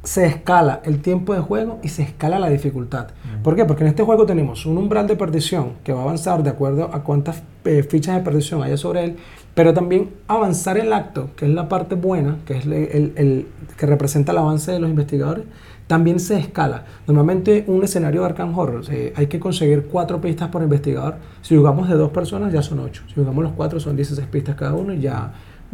se 0.05 0.25
escala 0.25 0.81
el 0.85 1.03
tiempo 1.03 1.35
de 1.35 1.41
juego 1.41 1.81
y 1.83 1.89
se 1.89 2.03
escala 2.03 2.39
la 2.39 2.49
dificultad. 2.49 3.09
¿Por 3.43 3.57
qué? 3.57 3.67
Porque 3.67 3.83
en 3.83 3.89
este 3.89 4.05
juego 4.05 4.25
tenemos 4.25 4.65
un 4.65 4.79
umbral 4.79 5.07
de 5.07 5.17
perdición 5.17 5.73
que 5.85 5.93
va 5.93 6.01
a 6.01 6.03
avanzar 6.05 6.43
de 6.43 6.49
acuerdo 6.49 6.89
a 6.95 7.03
cuántas 7.03 7.43
eh, 7.67 7.83
fichas 7.83 8.17
de 8.17 8.23
perdición 8.23 8.63
haya 8.63 8.79
sobre 8.79 9.05
él, 9.05 9.17
pero 9.59 9.75
también 9.75 10.11
avanzar 10.29 10.79
el 10.79 10.93
acto, 10.93 11.31
que 11.35 11.45
es 11.45 11.51
la 11.51 11.69
parte 11.69 11.97
buena, 11.97 12.37
que 12.47 12.59
es 12.59 12.65
el, 12.65 13.49
que 13.77 13.87
representa 13.87 14.31
el 14.31 14.39
avance 14.39 14.71
de 14.71 14.79
los 14.79 14.89
investigadores, 14.89 15.47
también 15.89 16.21
se 16.21 16.39
escala. 16.39 16.85
Normalmente 17.09 17.65
un 17.67 17.83
escenario 17.83 18.21
de 18.21 18.27
Arkham 18.29 18.57
Horror 18.57 18.85
eh, 18.89 19.13
hay 19.17 19.27
que 19.27 19.41
conseguir 19.41 19.89
cuatro 19.91 20.21
pistas 20.21 20.49
por 20.51 20.63
investigador. 20.63 21.17
Si 21.43 21.57
jugamos 21.57 21.89
de 21.89 21.97
dos 21.97 22.13
personas 22.13 22.53
ya 22.53 22.63
son 22.63 22.79
ocho. 22.79 23.03
Si 23.09 23.15
jugamos 23.15 23.43
los 23.43 23.53
cuatro 23.55 23.81
son 23.81 23.97
16 23.97 24.29
pistas 24.29 24.55
cada 24.55 24.75
uno 24.75 24.95
y 24.95 25.01
ya 25.01 25.33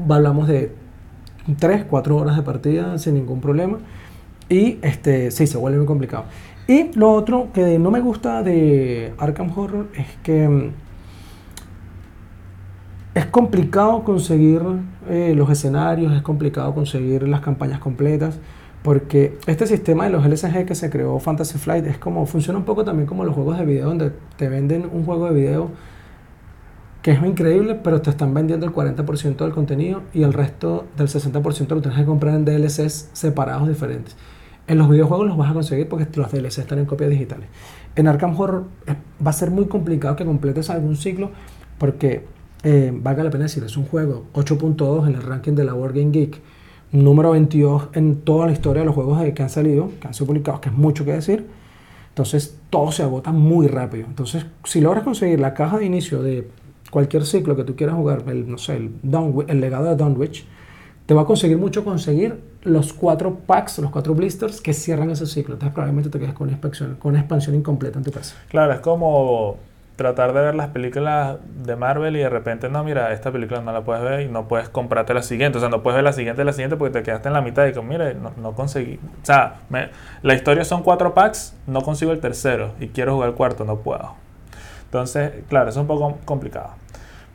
hablamos 0.08 0.48
de 0.48 0.72
tres, 1.58 1.84
cuatro 1.84 2.16
horas 2.16 2.36
de 2.36 2.42
partida 2.42 2.96
sin 2.96 3.12
ningún 3.12 3.42
problema. 3.42 3.80
Y 4.48 4.78
este, 4.80 5.30
sí, 5.30 5.46
se 5.46 5.58
vuelve 5.58 5.76
muy 5.76 5.86
complicado. 5.86 6.24
Y 6.66 6.90
lo 6.94 7.12
otro 7.12 7.48
que 7.52 7.78
no 7.78 7.90
me 7.90 8.00
gusta 8.00 8.42
de 8.42 9.12
Arkham 9.18 9.52
Horror 9.54 9.88
es 9.94 10.06
que 10.22 10.48
mm, 10.48 10.83
es 13.14 13.26
complicado 13.26 14.02
conseguir 14.02 14.60
eh, 15.08 15.34
los 15.36 15.48
escenarios, 15.48 16.12
es 16.12 16.22
complicado 16.22 16.74
conseguir 16.74 17.28
las 17.28 17.40
campañas 17.40 17.78
completas, 17.78 18.38
porque 18.82 19.38
este 19.46 19.66
sistema 19.66 20.04
de 20.04 20.10
los 20.10 20.26
LSG 20.26 20.66
que 20.66 20.74
se 20.74 20.90
creó 20.90 21.18
Fantasy 21.20 21.58
Flight 21.58 21.86
es 21.86 21.96
como, 21.96 22.26
funciona 22.26 22.58
un 22.58 22.64
poco 22.64 22.84
también 22.84 23.06
como 23.06 23.24
los 23.24 23.34
juegos 23.34 23.58
de 23.58 23.64
video, 23.64 23.88
donde 23.88 24.12
te 24.36 24.48
venden 24.48 24.88
un 24.92 25.04
juego 25.04 25.26
de 25.26 25.34
video 25.34 25.70
que 27.02 27.12
es 27.12 27.22
increíble, 27.22 27.74
pero 27.74 28.00
te 28.00 28.10
están 28.10 28.32
vendiendo 28.34 28.66
el 28.66 28.72
40% 28.72 29.36
del 29.36 29.52
contenido 29.52 30.02
y 30.12 30.22
el 30.22 30.32
resto 30.32 30.86
del 30.96 31.06
60% 31.06 31.68
lo 31.68 31.82
tienes 31.82 31.98
que 31.98 32.06
comprar 32.06 32.34
en 32.34 32.44
DLCs 32.46 33.10
separados 33.12 33.68
diferentes. 33.68 34.16
En 34.66 34.78
los 34.78 34.88
videojuegos 34.88 35.26
los 35.26 35.36
vas 35.36 35.50
a 35.50 35.54
conseguir 35.54 35.86
porque 35.86 36.06
los 36.18 36.32
DLCs 36.32 36.58
están 36.58 36.78
en 36.78 36.86
copias 36.86 37.10
digitales. 37.10 37.46
En 37.94 38.08
Arkham 38.08 38.38
Horror 38.38 38.64
eh, 38.86 38.96
va 39.24 39.30
a 39.30 39.34
ser 39.34 39.50
muy 39.50 39.66
complicado 39.66 40.16
que 40.16 40.24
completes 40.24 40.70
algún 40.70 40.96
ciclo 40.96 41.30
porque 41.78 42.24
eh, 42.64 42.90
valga 42.94 43.22
la 43.22 43.30
pena 43.30 43.44
decir, 43.44 43.62
es 43.62 43.76
un 43.76 43.84
juego 43.84 44.24
8.2 44.32 45.06
en 45.06 45.14
el 45.14 45.22
ranking 45.22 45.52
de 45.52 45.64
la 45.64 45.74
World 45.74 45.96
Game 45.96 46.10
Geek, 46.10 46.40
número 46.92 47.32
22 47.32 47.88
en 47.92 48.22
toda 48.22 48.46
la 48.46 48.52
historia 48.52 48.80
de 48.80 48.86
los 48.86 48.94
juegos 48.94 49.22
que 49.34 49.42
han 49.42 49.50
salido, 49.50 49.90
que 50.00 50.08
han 50.08 50.14
sido 50.14 50.26
publicados, 50.28 50.60
que 50.60 50.70
es 50.70 50.74
mucho 50.74 51.04
que 51.04 51.12
decir. 51.12 51.46
Entonces 52.08 52.58
todo 52.70 52.90
se 52.90 53.02
agota 53.02 53.32
muy 53.32 53.66
rápido. 53.66 54.06
Entonces, 54.06 54.46
si 54.64 54.80
logras 54.80 55.02
conseguir 55.02 55.40
la 55.40 55.52
caja 55.52 55.78
de 55.78 55.84
inicio 55.84 56.22
de 56.22 56.48
cualquier 56.90 57.26
ciclo 57.26 57.56
que 57.56 57.64
tú 57.64 57.76
quieras 57.76 57.96
jugar, 57.96 58.24
el, 58.28 58.48
no 58.48 58.56
sé, 58.56 58.76
el, 58.76 58.92
el 59.48 59.60
legado 59.60 59.84
de 59.84 59.96
Dunwich, 59.96 60.46
te 61.06 61.12
va 61.12 61.22
a 61.22 61.24
conseguir 61.26 61.58
mucho 61.58 61.84
conseguir 61.84 62.40
los 62.62 62.92
cuatro 62.92 63.40
packs, 63.46 63.78
los 63.80 63.90
cuatro 63.90 64.14
blisters 64.14 64.60
que 64.60 64.72
cierran 64.72 65.10
ese 65.10 65.26
ciclo. 65.26 65.54
Entonces 65.54 65.74
probablemente 65.74 66.08
te 66.08 66.18
quedes 66.18 66.34
con 66.34 66.48
una 66.48 66.60
con 66.98 67.10
una 67.10 67.18
expansión 67.18 67.56
incompleta 67.56 67.98
en 67.98 68.04
tu 68.04 68.10
casa. 68.10 68.36
Claro, 68.48 68.72
es 68.72 68.80
como 68.80 69.58
tratar 69.96 70.32
de 70.32 70.40
ver 70.40 70.54
las 70.54 70.68
películas 70.68 71.38
de 71.64 71.76
Marvel 71.76 72.16
y 72.16 72.20
de 72.20 72.28
repente, 72.28 72.68
no, 72.68 72.82
mira, 72.82 73.12
esta 73.12 73.30
película 73.30 73.60
no 73.60 73.72
la 73.72 73.82
puedes 73.82 74.02
ver 74.02 74.20
y 74.22 74.28
no 74.28 74.48
puedes 74.48 74.68
comprarte 74.68 75.14
la 75.14 75.22
siguiente. 75.22 75.58
O 75.58 75.60
sea, 75.60 75.68
no 75.68 75.82
puedes 75.82 75.96
ver 75.96 76.04
la 76.04 76.12
siguiente 76.12 76.42
y 76.42 76.44
la 76.44 76.52
siguiente 76.52 76.76
porque 76.76 76.98
te 76.98 77.02
quedaste 77.02 77.28
en 77.28 77.34
la 77.34 77.40
mitad 77.40 77.66
y 77.66 77.72
como, 77.72 77.88
mira, 77.88 78.12
no, 78.14 78.32
no 78.36 78.52
conseguí. 78.52 78.98
O 79.22 79.26
sea, 79.26 79.56
la 80.22 80.34
historia 80.34 80.64
son 80.64 80.82
cuatro 80.82 81.14
packs, 81.14 81.56
no 81.66 81.82
consigo 81.82 82.12
el 82.12 82.20
tercero 82.20 82.72
y 82.80 82.88
quiero 82.88 83.14
jugar 83.14 83.30
el 83.30 83.34
cuarto, 83.34 83.64
no 83.64 83.76
puedo. 83.78 84.14
Entonces, 84.86 85.32
claro, 85.48 85.70
es 85.70 85.76
un 85.76 85.86
poco 85.86 86.18
complicado. 86.24 86.70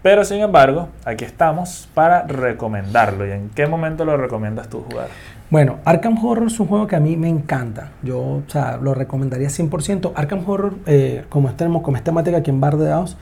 Pero 0.02 0.24
sin 0.24 0.40
embargo, 0.40 0.88
aquí 1.04 1.26
estamos 1.26 1.90
para 1.94 2.24
recomendarlo. 2.24 3.28
¿Y 3.28 3.32
en 3.32 3.50
qué 3.50 3.68
momento 3.68 4.06
lo 4.06 4.16
recomiendas 4.16 4.70
tú 4.70 4.86
jugar? 4.90 5.10
Bueno, 5.50 5.80
Arkham 5.84 6.24
Horror 6.24 6.48
es 6.48 6.60
un 6.60 6.68
juego 6.68 6.88
que 6.88 6.96
a 6.96 7.02
mí 7.02 7.18
me 7.18 7.28
encanta. 7.28 7.92
Yo, 8.02 8.20
o 8.20 8.44
sea, 8.48 8.78
lo 8.78 8.94
recomendaría 8.94 9.50
100%. 9.50 10.14
Arkham 10.16 10.48
Horror, 10.48 10.76
eh, 10.86 11.26
como, 11.28 11.52
tenemos, 11.52 11.82
como 11.82 11.98
es 11.98 12.04
temática 12.04 12.38
aquí 12.38 12.50
en 12.50 12.62
Bar 12.62 12.78
de 12.78 12.86
Daos, 12.86 13.18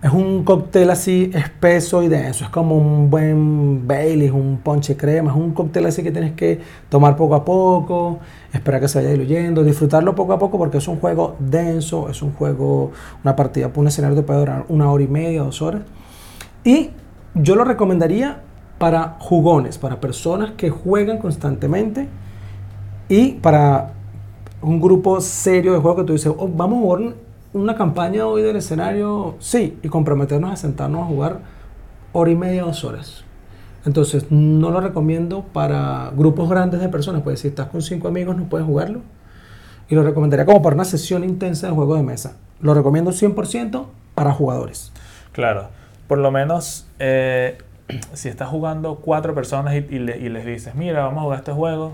es 0.00 0.12
un 0.12 0.44
cóctel 0.44 0.90
así 0.90 1.30
espeso 1.34 2.04
y 2.04 2.08
denso. 2.08 2.44
Es 2.44 2.50
como 2.50 2.76
un 2.76 3.10
buen 3.10 3.86
Bailey, 3.88 4.30
un 4.30 4.58
ponche 4.62 4.96
crema. 4.96 5.30
Es 5.30 5.36
un 5.36 5.52
cóctel 5.54 5.86
así 5.86 6.04
que 6.04 6.12
tienes 6.12 6.34
que 6.34 6.60
tomar 6.88 7.16
poco 7.16 7.34
a 7.34 7.44
poco, 7.44 8.20
esperar 8.52 8.80
que 8.80 8.86
se 8.86 8.98
vaya 8.98 9.10
diluyendo, 9.10 9.64
disfrutarlo 9.64 10.14
poco 10.14 10.34
a 10.34 10.38
poco 10.38 10.58
porque 10.58 10.78
es 10.78 10.86
un 10.86 11.00
juego 11.00 11.36
denso, 11.40 12.08
es 12.08 12.22
un 12.22 12.32
juego, 12.32 12.92
una 13.24 13.34
partida 13.34 13.68
por 13.68 13.80
un 13.80 13.88
escenario 13.88 14.16
te 14.16 14.22
puede 14.22 14.40
durar 14.40 14.64
una 14.68 14.90
hora 14.90 15.02
y 15.02 15.08
media, 15.08 15.42
dos 15.42 15.62
horas. 15.62 15.82
Y 16.64 16.90
yo 17.34 17.56
lo 17.56 17.64
recomendaría 17.64 18.42
para 18.78 19.16
jugones, 19.18 19.78
para 19.78 20.00
personas 20.00 20.52
que 20.56 20.70
juegan 20.70 21.18
constantemente 21.18 22.08
y 23.08 23.32
para 23.34 23.92
un 24.60 24.80
grupo 24.80 25.20
serio 25.20 25.72
de 25.72 25.78
juego 25.78 25.98
que 25.98 26.04
tú 26.04 26.12
dices, 26.12 26.32
oh, 26.36 26.48
vamos 26.48 26.78
a 26.78 26.82
jugar 26.82 27.14
una 27.52 27.74
campaña 27.74 28.26
hoy 28.26 28.42
del 28.42 28.56
escenario, 28.56 29.36
sí, 29.38 29.78
y 29.82 29.88
comprometernos 29.88 30.52
a 30.52 30.56
sentarnos 30.56 31.02
a 31.02 31.06
jugar 31.06 31.40
hora 32.12 32.30
y 32.30 32.36
media, 32.36 32.62
dos 32.62 32.84
horas. 32.84 33.24
Entonces, 33.84 34.30
no 34.30 34.70
lo 34.70 34.80
recomiendo 34.80 35.44
para 35.52 36.12
grupos 36.16 36.48
grandes 36.48 36.80
de 36.80 36.88
personas, 36.88 37.22
pues 37.22 37.40
si 37.40 37.48
estás 37.48 37.66
con 37.68 37.82
cinco 37.82 38.08
amigos 38.08 38.36
no 38.36 38.44
puedes 38.44 38.66
jugarlo. 38.66 39.00
Y 39.88 39.94
lo 39.94 40.04
recomendaría 40.04 40.46
como 40.46 40.62
para 40.62 40.74
una 40.74 40.84
sesión 40.84 41.24
intensa 41.24 41.66
de 41.66 41.72
juego 41.72 41.96
de 41.96 42.02
mesa. 42.02 42.36
Lo 42.60 42.72
recomiendo 42.72 43.10
100% 43.10 43.86
para 44.14 44.32
jugadores. 44.32 44.92
Claro 45.32 45.81
por 46.12 46.18
lo 46.18 46.30
menos 46.30 46.86
eh, 46.98 47.56
si 48.12 48.28
estás 48.28 48.50
jugando 48.50 48.96
cuatro 48.96 49.34
personas 49.34 49.74
y, 49.74 49.80
les 49.80 50.44
dices, 50.44 50.74
mira, 50.74 51.04
vamos 51.04 51.20
a 51.20 51.22
jugar 51.22 51.38
este 51.38 51.52
juego, 51.52 51.92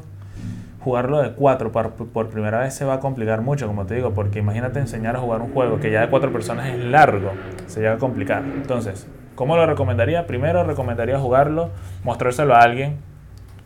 jugarlo 0.81 1.22
de 1.22 1.35
cuatro 1.35 1.70
por, 1.70 1.92
por, 1.92 2.28
primera 2.28 2.59
vez 2.59 2.74
se 2.74 2.85
va 2.85 2.94
a 2.94 2.98
complicar 2.98 3.42
mucho, 3.42 3.68
como 3.68 3.87
te 3.87 3.94
digo, 3.94 4.14
porque 4.14 4.40
imagínate 4.40 4.81
enseñar 4.81 5.14
a 5.14 5.20
jugar 5.20 5.40
un 5.40 5.52
juego 5.52 5.78
que 5.78 5.92
ya 5.92 6.00
de 6.00 6.09
cuatro 6.09 6.33
personas 6.33 6.66
es 6.66 6.81
largo, 6.81 7.31
se 7.68 7.78
llega 7.78 7.92
a 7.92 7.98
complicar. 7.98 8.42
Entonces, 8.42 9.07
¿cómo 9.37 9.54
lo 9.54 9.64
recomendaría? 9.66 10.26
Primero 10.26 10.64
recomendaría 10.64 11.16
jugarlo, 11.20 11.70
mostrárselo 12.02 12.57
a 12.57 12.62
alguien. 12.62 12.96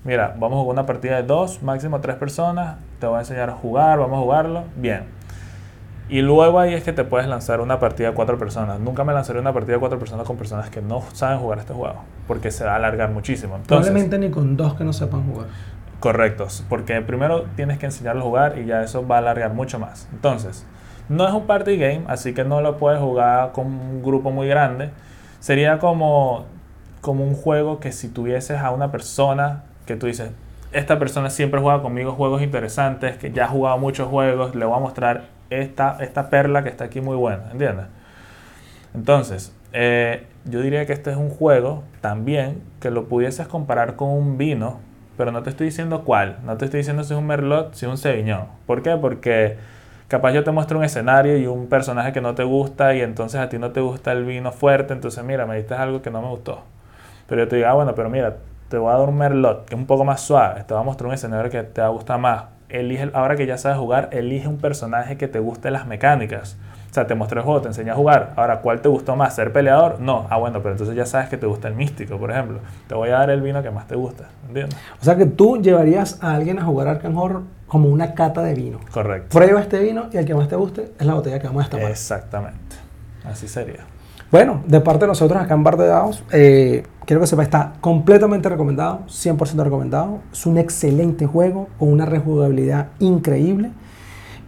Mira, 0.04 0.36
vamos 0.38 0.58
a 0.58 0.60
jugar 0.64 0.74
una 0.74 0.84
partida 0.84 1.16
de 1.16 1.22
dos, 1.22 1.62
máximo 1.62 2.02
tres 2.02 2.16
personas, 2.16 2.76
te 3.00 3.06
voy 3.06 3.16
a 3.16 3.20
enseñar 3.20 3.48
a 3.48 3.54
jugar, 3.54 3.98
vamos 4.00 4.18
a 4.18 4.20
jugarlo, 4.20 4.64
bien 4.76 5.21
y 6.12 6.20
luego 6.20 6.60
ahí 6.60 6.74
es 6.74 6.84
que 6.84 6.92
te 6.92 7.04
puedes 7.04 7.26
lanzar 7.26 7.62
una 7.62 7.80
partida 7.80 8.08
de 8.08 8.14
cuatro 8.14 8.36
personas. 8.36 8.78
Nunca 8.78 9.02
me 9.02 9.14
lanzaré 9.14 9.40
una 9.40 9.54
partida 9.54 9.76
de 9.76 9.80
cuatro 9.80 9.98
personas 9.98 10.26
con 10.26 10.36
personas 10.36 10.68
que 10.68 10.82
no 10.82 11.02
saben 11.14 11.38
jugar 11.38 11.58
este 11.58 11.72
juego, 11.72 12.04
porque 12.28 12.50
se 12.50 12.66
va 12.66 12.72
a 12.72 12.76
alargar 12.76 13.10
muchísimo. 13.10 13.58
Probablemente 13.66 14.18
ni 14.18 14.28
con 14.30 14.54
dos 14.54 14.74
que 14.74 14.84
no 14.84 14.92
sepan 14.92 15.26
jugar. 15.26 15.46
Correctos, 16.00 16.66
porque 16.68 17.00
primero 17.00 17.44
tienes 17.56 17.78
que 17.78 17.86
enseñarlo 17.86 18.20
a 18.20 18.24
jugar 18.24 18.58
y 18.58 18.66
ya 18.66 18.82
eso 18.82 19.08
va 19.08 19.14
a 19.14 19.18
alargar 19.20 19.54
mucho 19.54 19.78
más. 19.78 20.06
Entonces, 20.12 20.66
no 21.08 21.26
es 21.26 21.32
un 21.32 21.46
party 21.46 21.78
game, 21.78 22.02
así 22.08 22.34
que 22.34 22.44
no 22.44 22.60
lo 22.60 22.76
puedes 22.76 23.00
jugar 23.00 23.52
con 23.52 23.68
un 23.68 24.02
grupo 24.02 24.30
muy 24.30 24.46
grande. 24.46 24.90
Sería 25.40 25.78
como, 25.78 26.44
como 27.00 27.24
un 27.24 27.32
juego 27.32 27.80
que 27.80 27.90
si 27.90 28.08
tuvieses 28.08 28.58
a 28.58 28.70
una 28.70 28.92
persona 28.92 29.62
que 29.86 29.96
tú 29.96 30.08
dices, 30.08 30.30
esta 30.72 30.98
persona 30.98 31.30
siempre 31.30 31.58
juega 31.58 31.80
conmigo 31.80 32.12
juegos 32.12 32.42
interesantes, 32.42 33.16
que 33.16 33.32
ya 33.32 33.46
ha 33.46 33.48
jugado 33.48 33.78
muchos 33.78 34.08
juegos, 34.08 34.54
le 34.54 34.66
voy 34.66 34.76
a 34.76 34.80
mostrar 34.80 35.40
esta, 35.60 35.98
esta 36.00 36.30
perla 36.30 36.62
que 36.62 36.68
está 36.68 36.84
aquí 36.84 37.00
muy 37.00 37.16
buena, 37.16 37.50
¿entiendes? 37.52 37.86
Entonces, 38.94 39.54
eh, 39.72 40.26
yo 40.44 40.60
diría 40.60 40.86
que 40.86 40.92
este 40.92 41.10
es 41.10 41.16
un 41.16 41.30
juego 41.30 41.84
también 42.00 42.62
que 42.80 42.90
lo 42.90 43.08
pudieses 43.08 43.46
comparar 43.46 43.96
con 43.96 44.10
un 44.10 44.36
vino, 44.36 44.80
pero 45.16 45.32
no 45.32 45.42
te 45.42 45.50
estoy 45.50 45.66
diciendo 45.66 46.04
cuál, 46.04 46.38
no 46.44 46.56
te 46.56 46.64
estoy 46.66 46.78
diciendo 46.78 47.04
si 47.04 47.14
es 47.14 47.18
un 47.18 47.26
merlot, 47.26 47.74
si 47.74 47.86
es 47.86 47.90
un 47.90 47.98
ceviñón. 47.98 48.46
¿Por 48.66 48.82
qué? 48.82 48.96
Porque 48.96 49.56
capaz 50.08 50.32
yo 50.32 50.44
te 50.44 50.50
muestro 50.50 50.78
un 50.78 50.84
escenario 50.84 51.38
y 51.38 51.46
un 51.46 51.68
personaje 51.68 52.12
que 52.12 52.20
no 52.20 52.34
te 52.34 52.44
gusta 52.44 52.94
y 52.94 53.00
entonces 53.00 53.40
a 53.40 53.48
ti 53.48 53.58
no 53.58 53.70
te 53.70 53.80
gusta 53.80 54.12
el 54.12 54.24
vino 54.24 54.52
fuerte, 54.52 54.92
entonces 54.92 55.24
mira, 55.24 55.46
me 55.46 55.56
diste 55.56 55.74
algo 55.74 56.02
que 56.02 56.10
no 56.10 56.20
me 56.20 56.28
gustó. 56.28 56.60
Pero 57.26 57.44
yo 57.44 57.48
te 57.48 57.56
digo, 57.56 57.68
ah, 57.68 57.74
bueno, 57.74 57.94
pero 57.94 58.10
mira, 58.10 58.36
te 58.68 58.76
voy 58.76 58.92
a 58.92 58.98
dar 58.98 59.08
un 59.08 59.16
merlot 59.16 59.64
que 59.66 59.74
es 59.74 59.80
un 59.80 59.86
poco 59.86 60.04
más 60.04 60.20
suave, 60.20 60.64
te 60.64 60.74
voy 60.74 60.82
a 60.82 60.84
mostrar 60.84 61.08
un 61.08 61.14
escenario 61.14 61.50
que 61.50 61.62
te 61.62 61.80
va 61.80 61.86
a 61.86 61.90
gustar 61.90 62.18
más, 62.18 62.44
elige, 62.72 63.10
ahora 63.14 63.36
que 63.36 63.46
ya 63.46 63.58
sabes 63.58 63.78
jugar, 63.78 64.08
elige 64.12 64.48
un 64.48 64.58
personaje 64.58 65.16
que 65.16 65.28
te 65.28 65.38
guste 65.38 65.70
las 65.70 65.86
mecánicas. 65.86 66.56
O 66.90 66.94
sea, 66.94 67.06
te 67.06 67.14
mostré 67.14 67.38
el 67.38 67.44
juego, 67.44 67.62
te 67.62 67.68
enseñé 67.68 67.90
a 67.90 67.94
jugar. 67.94 68.34
Ahora, 68.36 68.60
¿cuál 68.60 68.82
te 68.82 68.88
gustó 68.88 69.16
más? 69.16 69.34
¿Ser 69.34 69.50
peleador? 69.50 69.98
No. 69.98 70.26
Ah, 70.28 70.36
bueno, 70.36 70.58
pero 70.58 70.72
entonces 70.72 70.94
ya 70.94 71.06
sabes 71.06 71.30
que 71.30 71.38
te 71.38 71.46
gusta 71.46 71.68
el 71.68 71.74
místico, 71.74 72.18
por 72.18 72.30
ejemplo. 72.30 72.58
Te 72.86 72.94
voy 72.94 73.08
a 73.08 73.12
dar 73.12 73.30
el 73.30 73.40
vino 73.40 73.62
que 73.62 73.70
más 73.70 73.86
te 73.88 73.96
gusta. 73.96 74.28
¿Entiendes? 74.46 74.78
O 75.00 75.04
sea, 75.04 75.16
que 75.16 75.24
tú 75.24 75.56
llevarías 75.56 76.22
a 76.22 76.34
alguien 76.34 76.58
a 76.58 76.64
jugar 76.64 76.88
Arkham 76.88 77.16
Horror 77.16 77.42
como 77.66 77.88
una 77.88 78.12
cata 78.12 78.42
de 78.42 78.54
vino. 78.54 78.78
Correcto. 78.92 79.38
Prueba 79.38 79.60
este 79.60 79.78
vino 79.78 80.08
y 80.12 80.18
el 80.18 80.26
que 80.26 80.34
más 80.34 80.48
te 80.48 80.56
guste 80.56 80.92
es 80.98 81.06
la 81.06 81.14
botella 81.14 81.38
que 81.38 81.46
vamos 81.46 81.64
a 81.64 81.70
tomar. 81.70 81.90
Exactamente. 81.90 82.76
Así 83.24 83.48
sería. 83.48 83.86
Bueno, 84.32 84.62
de 84.66 84.80
parte 84.80 85.00
de 85.00 85.08
nosotros 85.08 85.38
acá 85.42 85.52
en 85.52 85.62
Bar 85.62 85.76
de 85.76 85.86
Dados, 85.88 86.24
eh, 86.32 86.84
quiero 87.04 87.20
que 87.20 87.26
sepa, 87.26 87.42
está 87.42 87.74
completamente 87.82 88.48
recomendado, 88.48 89.00
100% 89.06 89.62
recomendado. 89.62 90.20
Es 90.32 90.46
un 90.46 90.56
excelente 90.56 91.26
juego 91.26 91.68
con 91.78 91.92
una 91.92 92.06
rejugabilidad 92.06 92.88
increíble. 92.98 93.72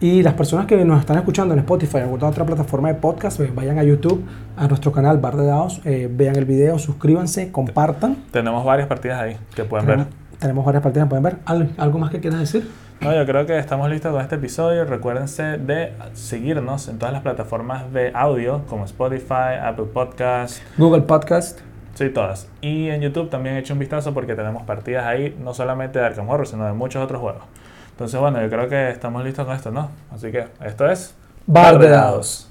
Y 0.00 0.22
las 0.22 0.32
personas 0.32 0.64
que 0.64 0.82
nos 0.86 1.00
están 1.00 1.18
escuchando 1.18 1.52
en 1.52 1.60
Spotify 1.60 1.98
o 1.98 2.16
en 2.16 2.22
otra 2.22 2.46
plataforma 2.46 2.88
de 2.88 2.94
podcast, 2.94 3.38
eh, 3.40 3.52
vayan 3.54 3.78
a 3.78 3.84
YouTube, 3.84 4.24
a 4.56 4.66
nuestro 4.68 4.90
canal 4.90 5.18
Bar 5.18 5.36
de 5.36 5.44
Dados, 5.44 5.82
eh, 5.84 6.08
vean 6.10 6.36
el 6.36 6.46
video, 6.46 6.78
suscríbanse, 6.78 7.52
compartan. 7.52 8.16
Tenemos 8.30 8.64
varias 8.64 8.88
partidas 8.88 9.20
ahí 9.20 9.36
que 9.54 9.64
pueden 9.64 9.86
ver. 9.86 10.06
Tenemos 10.38 10.64
varias 10.64 10.82
partidas 10.82 11.06
que 11.06 11.10
pueden 11.10 11.24
ver. 11.24 11.38
¿Algo 11.76 11.98
más 11.98 12.10
que 12.10 12.20
quieras 12.20 12.40
decir? 12.40 12.66
No, 13.00 13.14
yo 13.14 13.26
creo 13.26 13.44
que 13.44 13.59
estamos 13.59 13.90
listos 13.90 14.12
con 14.12 14.22
este 14.22 14.37
episodio. 14.37 14.85
Recuérdense 14.85 15.59
de 15.59 15.92
seguirnos 16.14 16.88
en 16.88 16.98
todas 16.98 17.12
las 17.12 17.22
plataformas 17.22 17.92
de 17.92 18.11
audio 18.14 18.62
como 18.66 18.85
Spotify, 18.85 19.59
Apple 19.62 19.87
Podcast, 19.92 20.62
Google 20.78 21.02
Podcast. 21.02 21.61
Sí, 21.94 22.09
todas. 22.09 22.48
Y 22.61 22.88
en 22.88 23.02
YouTube 23.02 23.30
también 23.30 23.57
he 23.57 23.59
hecho 23.59 23.74
un 23.74 23.78
vistazo 23.78 24.14
porque 24.14 24.35
tenemos 24.35 24.62
partidas 24.62 25.04
ahí, 25.04 25.37
no 25.40 25.54
solamente 25.54 25.98
de 25.98 26.07
Arkham 26.07 26.28
Horror, 26.28 26.46
sino 26.46 26.64
de 26.66 26.72
muchos 26.72 27.04
otros 27.04 27.20
juegos. 27.20 27.42
Entonces, 27.90 28.18
bueno, 28.18 28.40
yo 28.42 28.48
creo 28.48 28.68
que 28.68 28.90
estamos 28.90 29.22
listos 29.22 29.44
con 29.46 29.54
esto, 29.54 29.70
¿no? 29.70 29.90
Así 30.11 30.33
que 30.33 30.46
esto 30.64 30.90
es 30.90 31.14
Bar 31.46 31.78
de 31.78 31.90
Dados. 31.90 32.48